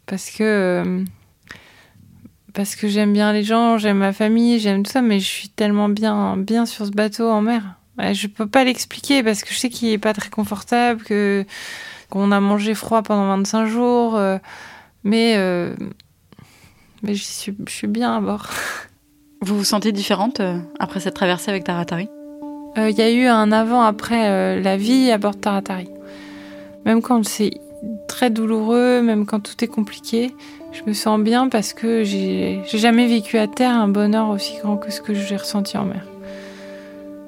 Parce 0.05 0.29
que 0.31 0.43
euh, 0.43 1.03
parce 2.53 2.75
que 2.75 2.87
j'aime 2.87 3.13
bien 3.13 3.33
les 3.33 3.43
gens, 3.43 3.77
j'aime 3.77 3.97
ma 3.97 4.13
famille, 4.13 4.59
j'aime 4.59 4.83
tout 4.83 4.91
ça, 4.91 5.01
mais 5.01 5.19
je 5.19 5.25
suis 5.25 5.49
tellement 5.49 5.89
bien, 5.89 6.37
bien 6.37 6.65
sur 6.65 6.85
ce 6.85 6.91
bateau 6.91 7.29
en 7.29 7.41
mer. 7.41 7.63
Je 7.99 8.27
peux 8.27 8.47
pas 8.47 8.63
l'expliquer 8.63 9.21
parce 9.23 9.43
que 9.43 9.53
je 9.53 9.59
sais 9.59 9.69
qu'il 9.69 9.89
est 9.89 9.97
pas 9.97 10.13
très 10.13 10.29
confortable, 10.29 11.03
que 11.03 11.45
qu'on 12.09 12.31
a 12.31 12.39
mangé 12.39 12.75
froid 12.75 13.01
pendant 13.01 13.27
25 13.27 13.65
jours, 13.65 14.15
euh, 14.15 14.37
mais 15.03 15.33
euh, 15.37 15.75
mais 17.01 17.15
je 17.15 17.23
suis, 17.23 17.55
je 17.67 17.71
suis 17.71 17.87
bien 17.87 18.15
à 18.17 18.21
bord. 18.21 18.49
Vous 19.41 19.57
vous 19.57 19.63
sentez 19.63 19.91
différente 19.91 20.39
euh, 20.39 20.57
après 20.79 20.99
cette 20.99 21.15
traversée 21.15 21.49
avec 21.49 21.63
Taratari? 21.63 22.07
Il 22.75 22.95
y 22.97 23.01
a 23.03 23.11
eu 23.11 23.27
un 23.27 23.51
avant-après 23.51 24.59
la 24.59 24.77
vie 24.77 25.11
à 25.11 25.19
bord 25.19 25.35
de 25.35 25.39
Taratari. 25.39 25.89
Même 26.85 27.03
quand 27.03 27.23
c'est 27.23 27.51
très 28.07 28.31
douloureux, 28.31 29.03
même 29.03 29.27
quand 29.27 29.39
tout 29.41 29.63
est 29.63 29.67
compliqué, 29.67 30.33
je 30.71 30.81
me 30.87 30.93
sens 30.93 31.19
bien 31.19 31.49
parce 31.49 31.73
que 31.73 32.03
j'ai 32.03 32.63
jamais 32.65 33.05
vécu 33.05 33.37
à 33.37 33.45
terre 33.45 33.75
un 33.75 33.89
bonheur 33.89 34.29
aussi 34.29 34.57
grand 34.57 34.77
que 34.77 34.89
ce 34.89 35.01
que 35.01 35.13
j'ai 35.13 35.37
ressenti 35.37 35.77
en 35.77 35.85
mer. 35.85 36.03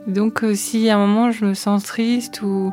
Donc 0.07 0.43
euh, 0.43 0.53
si 0.53 0.89
à 0.89 0.97
un 0.97 1.05
moment 1.05 1.31
je 1.31 1.45
me 1.45 1.53
sens 1.53 1.83
triste 1.83 2.41
ou 2.41 2.71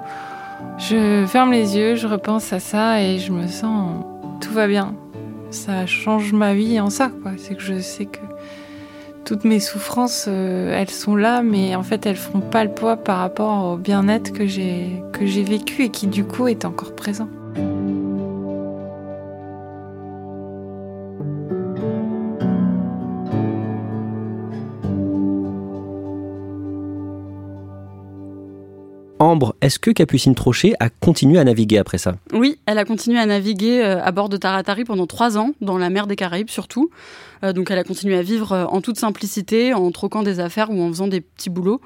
je 0.79 1.25
ferme 1.27 1.53
les 1.53 1.77
yeux, 1.77 1.95
je 1.95 2.07
repense 2.07 2.53
à 2.53 2.61
ça 2.61 3.03
et 3.03 3.19
je 3.19 3.33
me 3.33 3.47
sens 3.47 4.05
tout 4.41 4.53
va 4.53 4.67
bien. 4.67 4.95
Ça 5.51 5.87
change 5.87 6.33
ma 6.33 6.55
vie 6.55 6.81
en 6.81 6.91
ça. 6.91 7.11
C'est 7.37 7.55
que 7.55 7.63
je 7.63 7.79
sais 7.81 8.07
que 8.07 8.19
toutes 9.25 9.45
mes 9.45 9.61
souffrances, 9.61 10.27
euh, 10.29 10.75
elles 10.75 10.91
sont 10.91 11.15
là, 11.15 11.43
mais 11.43 11.77
en 11.77 11.83
fait, 11.83 12.07
elles 12.07 12.17
font 12.17 12.41
pas 12.41 12.65
le 12.65 12.71
poids 12.71 12.97
par 12.97 13.19
rapport 13.19 13.73
au 13.73 13.77
bien-être 13.77 14.33
que 14.33 14.47
j'ai 14.47 15.03
que 15.13 15.27
j'ai 15.27 15.45
vécu 15.45 15.85
et 15.85 15.89
qui 15.91 16.07
du 16.07 16.25
coup 16.25 16.49
est 16.49 16.65
encore 16.65 16.95
présent. 16.95 17.29
Ambre, 29.23 29.55
est-ce 29.61 29.79
que 29.79 29.93
Capucine 29.93 30.35
Trochet 30.35 30.73
a 30.81 30.91
continué 30.91 31.39
à 31.39 31.45
naviguer 31.45 31.79
après 31.79 31.97
ça? 31.97 32.17
Oui, 32.33 32.59
elle 32.67 32.79
a 32.79 32.85
continué 32.85 33.21
à 33.21 33.27
naviguer 33.27 33.81
euh, 33.81 34.03
à 34.03 34.11
bord 34.11 34.29
de 34.29 34.37
Taratari 34.37 34.83
pendant 34.83 35.07
trois 35.07 35.39
ans, 35.39 35.53
dans 35.61 35.79
la 35.79 35.91
mer 35.91 36.09
des 36.09 36.17
Caraïbes 36.17 36.51
surtout. 36.51 36.91
Euh, 37.45 37.53
donc 37.53 37.71
elle 37.71 37.79
a 37.79 37.85
continué 37.85 38.17
à 38.17 38.23
vivre 38.23 38.53
euh, 38.53 38.65
en 38.67 38.81
toute 38.81 38.99
simplicité, 38.99 39.75
en 39.75 39.91
troquant 39.93 40.23
des 40.23 40.41
affaires 40.41 40.71
ou 40.71 40.83
en 40.83 40.89
faisant 40.89 41.07
des 41.07 41.21
petits 41.21 41.51
boulots. 41.51 41.81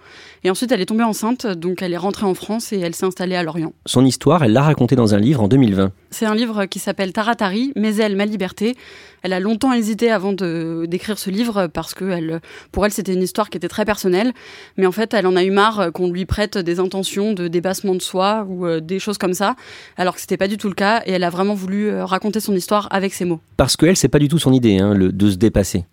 Et 0.44 0.50
ensuite, 0.50 0.72
elle 0.72 0.80
est 0.80 0.86
tombée 0.86 1.04
enceinte, 1.04 1.46
donc 1.46 1.82
elle 1.82 1.92
est 1.92 1.98
rentrée 1.98 2.26
en 2.26 2.34
France 2.34 2.72
et 2.72 2.78
elle 2.78 2.94
s'est 2.94 3.06
installée 3.06 3.36
à 3.36 3.42
Lorient. 3.42 3.72
Son 3.84 4.04
histoire, 4.04 4.42
elle 4.42 4.52
l'a 4.52 4.62
racontée 4.62 4.96
dans 4.96 5.14
un 5.14 5.18
livre 5.18 5.42
en 5.42 5.48
2020. 5.48 5.92
C'est 6.10 6.26
un 6.26 6.34
livre 6.34 6.64
qui 6.64 6.78
s'appelle 6.78 7.12
Taratari, 7.12 7.72
Mes 7.76 8.00
ailes, 8.00 8.16
ma 8.16 8.24
liberté. 8.24 8.76
Elle 9.22 9.32
a 9.32 9.40
longtemps 9.40 9.72
hésité 9.72 10.10
avant 10.10 10.32
d'écrire 10.32 11.18
ce 11.18 11.30
livre 11.30 11.66
parce 11.66 11.94
que 11.94 12.04
elle, 12.04 12.40
pour 12.70 12.86
elle, 12.86 12.92
c'était 12.92 13.12
une 13.12 13.22
histoire 13.22 13.50
qui 13.50 13.56
était 13.56 13.68
très 13.68 13.84
personnelle. 13.84 14.32
Mais 14.76 14.86
en 14.86 14.92
fait, 14.92 15.14
elle 15.14 15.26
en 15.26 15.34
a 15.34 15.42
eu 15.42 15.50
marre 15.50 15.90
qu'on 15.92 16.08
lui 16.08 16.26
prête 16.26 16.58
des 16.58 16.78
intentions 16.78 17.25
de 17.32 17.48
débassement 17.48 17.94
de 17.94 18.02
soi 18.02 18.46
ou 18.48 18.66
euh, 18.66 18.80
des 18.80 18.98
choses 18.98 19.18
comme 19.18 19.34
ça, 19.34 19.56
alors 19.96 20.14
que 20.14 20.20
c'était 20.20 20.36
pas 20.36 20.48
du 20.48 20.56
tout 20.56 20.68
le 20.68 20.74
cas. 20.74 21.02
Et 21.06 21.12
elle 21.12 21.24
a 21.24 21.30
vraiment 21.30 21.54
voulu 21.54 21.90
raconter 22.00 22.40
son 22.40 22.54
histoire 22.54 22.88
avec 22.90 23.14
ses 23.14 23.24
mots. 23.24 23.40
Parce 23.56 23.76
qu'elle, 23.76 23.96
c'est 23.96 24.08
pas 24.08 24.18
du 24.18 24.28
tout 24.28 24.38
son 24.38 24.52
idée, 24.52 24.78
hein, 24.78 24.94
le, 24.94 25.12
de 25.12 25.30
se 25.30 25.36
dépasser. 25.36 25.84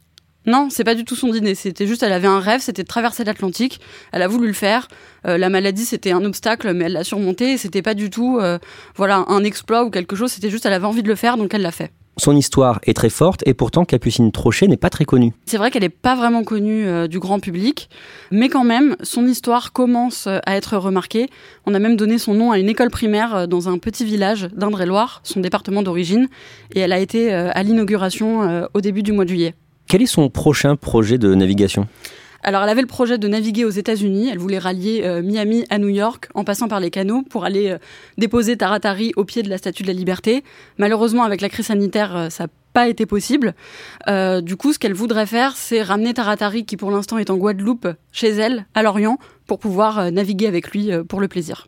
Non, 0.45 0.67
c'est 0.69 0.83
pas 0.83 0.95
du 0.95 1.05
tout 1.05 1.15
son 1.15 1.29
dîner. 1.29 1.55
C'était 1.55 1.87
juste, 1.87 2.03
elle 2.03 2.11
avait 2.11 2.27
un 2.27 2.39
rêve, 2.39 2.59
c'était 2.59 2.83
de 2.83 2.87
traverser 2.87 3.23
l'Atlantique. 3.23 3.79
Elle 4.11 4.21
a 4.21 4.27
voulu 4.27 4.47
le 4.47 4.53
faire. 4.53 4.89
Euh, 5.25 5.37
la 5.37 5.49
maladie, 5.49 5.85
c'était 5.85 6.11
un 6.11 6.23
obstacle, 6.25 6.73
mais 6.73 6.85
elle 6.85 6.93
l'a 6.93 7.05
surmonté. 7.05 7.57
C'était 7.57 7.81
pas 7.81 7.93
du 7.93 8.09
tout, 8.09 8.39
euh, 8.41 8.59
voilà, 8.95 9.23
un 9.29 9.43
exploit 9.43 9.85
ou 9.85 9.89
quelque 9.89 10.15
chose. 10.15 10.31
C'était 10.31 10.49
juste, 10.49 10.65
elle 10.65 10.73
avait 10.73 10.85
envie 10.85 11.03
de 11.03 11.07
le 11.07 11.15
faire, 11.15 11.37
donc 11.37 11.53
elle 11.53 11.61
l'a 11.61 11.71
fait. 11.71 11.91
Son 12.17 12.35
histoire 12.35 12.79
est 12.83 12.93
très 12.93 13.09
forte 13.09 13.41
et 13.47 13.53
pourtant 13.53 13.85
Capucine 13.85 14.31
Trochet 14.31 14.67
n'est 14.67 14.77
pas 14.77 14.91
très 14.91 15.05
connue. 15.05 15.33
C'est 15.45 15.57
vrai 15.57 15.71
qu'elle 15.71 15.81
n'est 15.81 15.89
pas 15.89 16.15
vraiment 16.15 16.43
connue 16.43 16.85
euh, 16.85 17.07
du 17.07 17.19
grand 17.19 17.39
public, 17.39 17.89
mais 18.29 18.49
quand 18.49 18.63
même, 18.63 18.95
son 19.01 19.25
histoire 19.25 19.73
commence 19.73 20.27
à 20.27 20.55
être 20.55 20.77
remarquée. 20.77 21.27
On 21.65 21.73
a 21.73 21.79
même 21.79 21.95
donné 21.95 22.17
son 22.19 22.35
nom 22.35 22.51
à 22.51 22.59
une 22.59 22.69
école 22.69 22.91
primaire 22.91 23.47
dans 23.47 23.67
un 23.67 23.79
petit 23.79 24.05
village 24.05 24.47
d'Indre-et-Loire, 24.55 25.21
son 25.23 25.39
département 25.39 25.81
d'origine, 25.81 26.27
et 26.75 26.81
elle 26.81 26.93
a 26.93 26.99
été 26.99 27.33
à 27.33 27.63
l'inauguration 27.63 28.67
au 28.73 28.81
début 28.81 29.03
du 29.03 29.11
mois 29.11 29.23
de 29.23 29.29
juillet. 29.29 29.55
Quel 29.87 30.01
est 30.01 30.07
son 30.07 30.29
prochain 30.29 30.75
projet 30.75 31.17
de 31.17 31.33
navigation? 31.33 31.87
Alors 32.45 32.63
elle 32.63 32.69
avait 32.69 32.81
le 32.81 32.87
projet 32.87 33.17
de 33.17 33.27
naviguer 33.29 33.63
aux 33.63 33.69
États-Unis, 33.69 34.27
elle 34.29 34.37
voulait 34.37 34.59
rallier 34.59 35.03
euh, 35.05 35.21
Miami 35.21 35.63
à 35.69 35.77
New 35.77 35.87
York 35.87 36.27
en 36.33 36.43
passant 36.43 36.67
par 36.67 36.81
les 36.81 36.89
canaux 36.89 37.23
pour 37.29 37.45
aller 37.45 37.69
euh, 37.69 37.77
déposer 38.17 38.57
Taratari 38.57 39.13
au 39.15 39.23
pied 39.23 39.43
de 39.43 39.49
la 39.49 39.57
Statue 39.57 39.83
de 39.83 39.87
la 39.87 39.93
Liberté. 39.93 40.43
Malheureusement 40.77 41.23
avec 41.23 41.39
la 41.39 41.47
crise 41.47 41.67
sanitaire, 41.67 42.17
euh, 42.17 42.29
ça 42.29 42.43
n'a 42.43 42.49
pas 42.73 42.89
été 42.89 43.05
possible. 43.05 43.53
Du 44.07 44.55
coup, 44.57 44.73
ce 44.73 44.79
qu'elle 44.79 44.95
voudrait 44.95 45.27
faire, 45.27 45.55
c'est 45.55 45.83
ramener 45.83 46.11
Taratari 46.15 46.65
qui 46.65 46.75
pour 46.75 46.89
l'instant 46.89 47.19
est 47.19 47.29
en 47.29 47.37
Guadeloupe 47.37 47.87
chez 48.11 48.29
elle, 48.29 48.65
à 48.73 48.81
Lorient, 48.81 49.19
pour 49.45 49.59
pouvoir 49.59 50.11
naviguer 50.11 50.47
avec 50.47 50.71
lui 50.71 50.89
pour 51.07 51.21
le 51.21 51.27
plaisir. 51.27 51.67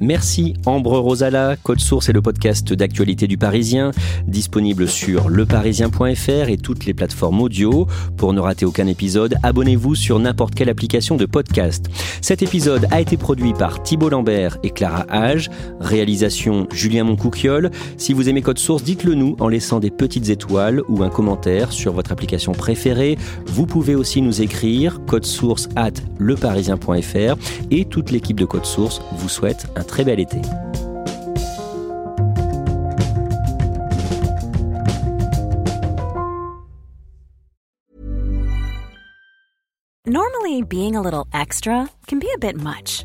Merci 0.00 0.54
Ambre 0.66 0.98
Rosala. 0.98 1.56
Code 1.62 1.80
Source 1.80 2.08
est 2.08 2.12
le 2.12 2.20
podcast 2.20 2.72
d'actualité 2.72 3.26
du 3.26 3.38
Parisien, 3.38 3.92
disponible 4.26 4.88
sur 4.88 5.30
leparisien.fr 5.30 6.48
et 6.48 6.58
toutes 6.58 6.84
les 6.84 6.92
plateformes 6.92 7.40
audio. 7.40 7.86
Pour 8.16 8.34
ne 8.34 8.40
rater 8.40 8.66
aucun 8.66 8.86
épisode, 8.86 9.36
abonnez-vous 9.42 9.94
sur 9.94 10.18
n'importe 10.18 10.54
quelle 10.54 10.68
application 10.68 11.16
de 11.16 11.24
podcast. 11.24 11.86
Cet 12.20 12.42
épisode 12.42 12.86
a 12.90 13.00
été 13.00 13.16
produit 13.16 13.54
par 13.54 13.82
Thibault 13.82 14.10
Lambert 14.10 14.58
et 14.62 14.70
Clara 14.70 15.06
Hage. 15.08 15.50
Réalisation 15.80 16.66
Julien 16.72 17.04
Moncouquiole. 17.04 17.70
Si 17.96 18.12
vous 18.12 18.28
aimez 18.28 18.42
Code 18.42 18.58
Source, 18.58 18.82
dites-le 18.82 19.14
nous 19.14 19.36
en 19.40 19.48
laissant 19.48 19.80
des 19.80 19.90
petites 19.90 20.28
étoiles 20.28 20.82
ou 20.88 21.02
un 21.04 21.10
commentaire 21.10 21.72
sur 21.72 21.94
votre 21.94 22.12
application 22.12 22.52
préférée. 22.52 23.16
Vous 23.46 23.64
pouvez 23.64 23.94
aussi 23.94 24.20
nous 24.20 24.42
écrire 24.42 25.00
code 25.06 25.24
source 25.24 25.68
at 25.76 25.92
leparisien.fr 26.18 27.36
et 27.70 27.84
toute 27.84 28.10
l'équipe 28.10 28.38
de 28.38 28.44
Code 28.44 28.66
Source 28.66 29.00
vous 29.16 29.28
souhaite 29.28 29.66
un 29.76 29.85
très 29.86 30.04
bel 30.04 30.20
été. 30.20 30.42
Normally, 40.08 40.62
being 40.62 40.94
a 40.94 41.00
little 41.00 41.26
extra 41.32 41.90
can 42.06 42.20
be 42.20 42.30
a 42.32 42.38
bit 42.38 42.54
much, 42.56 43.04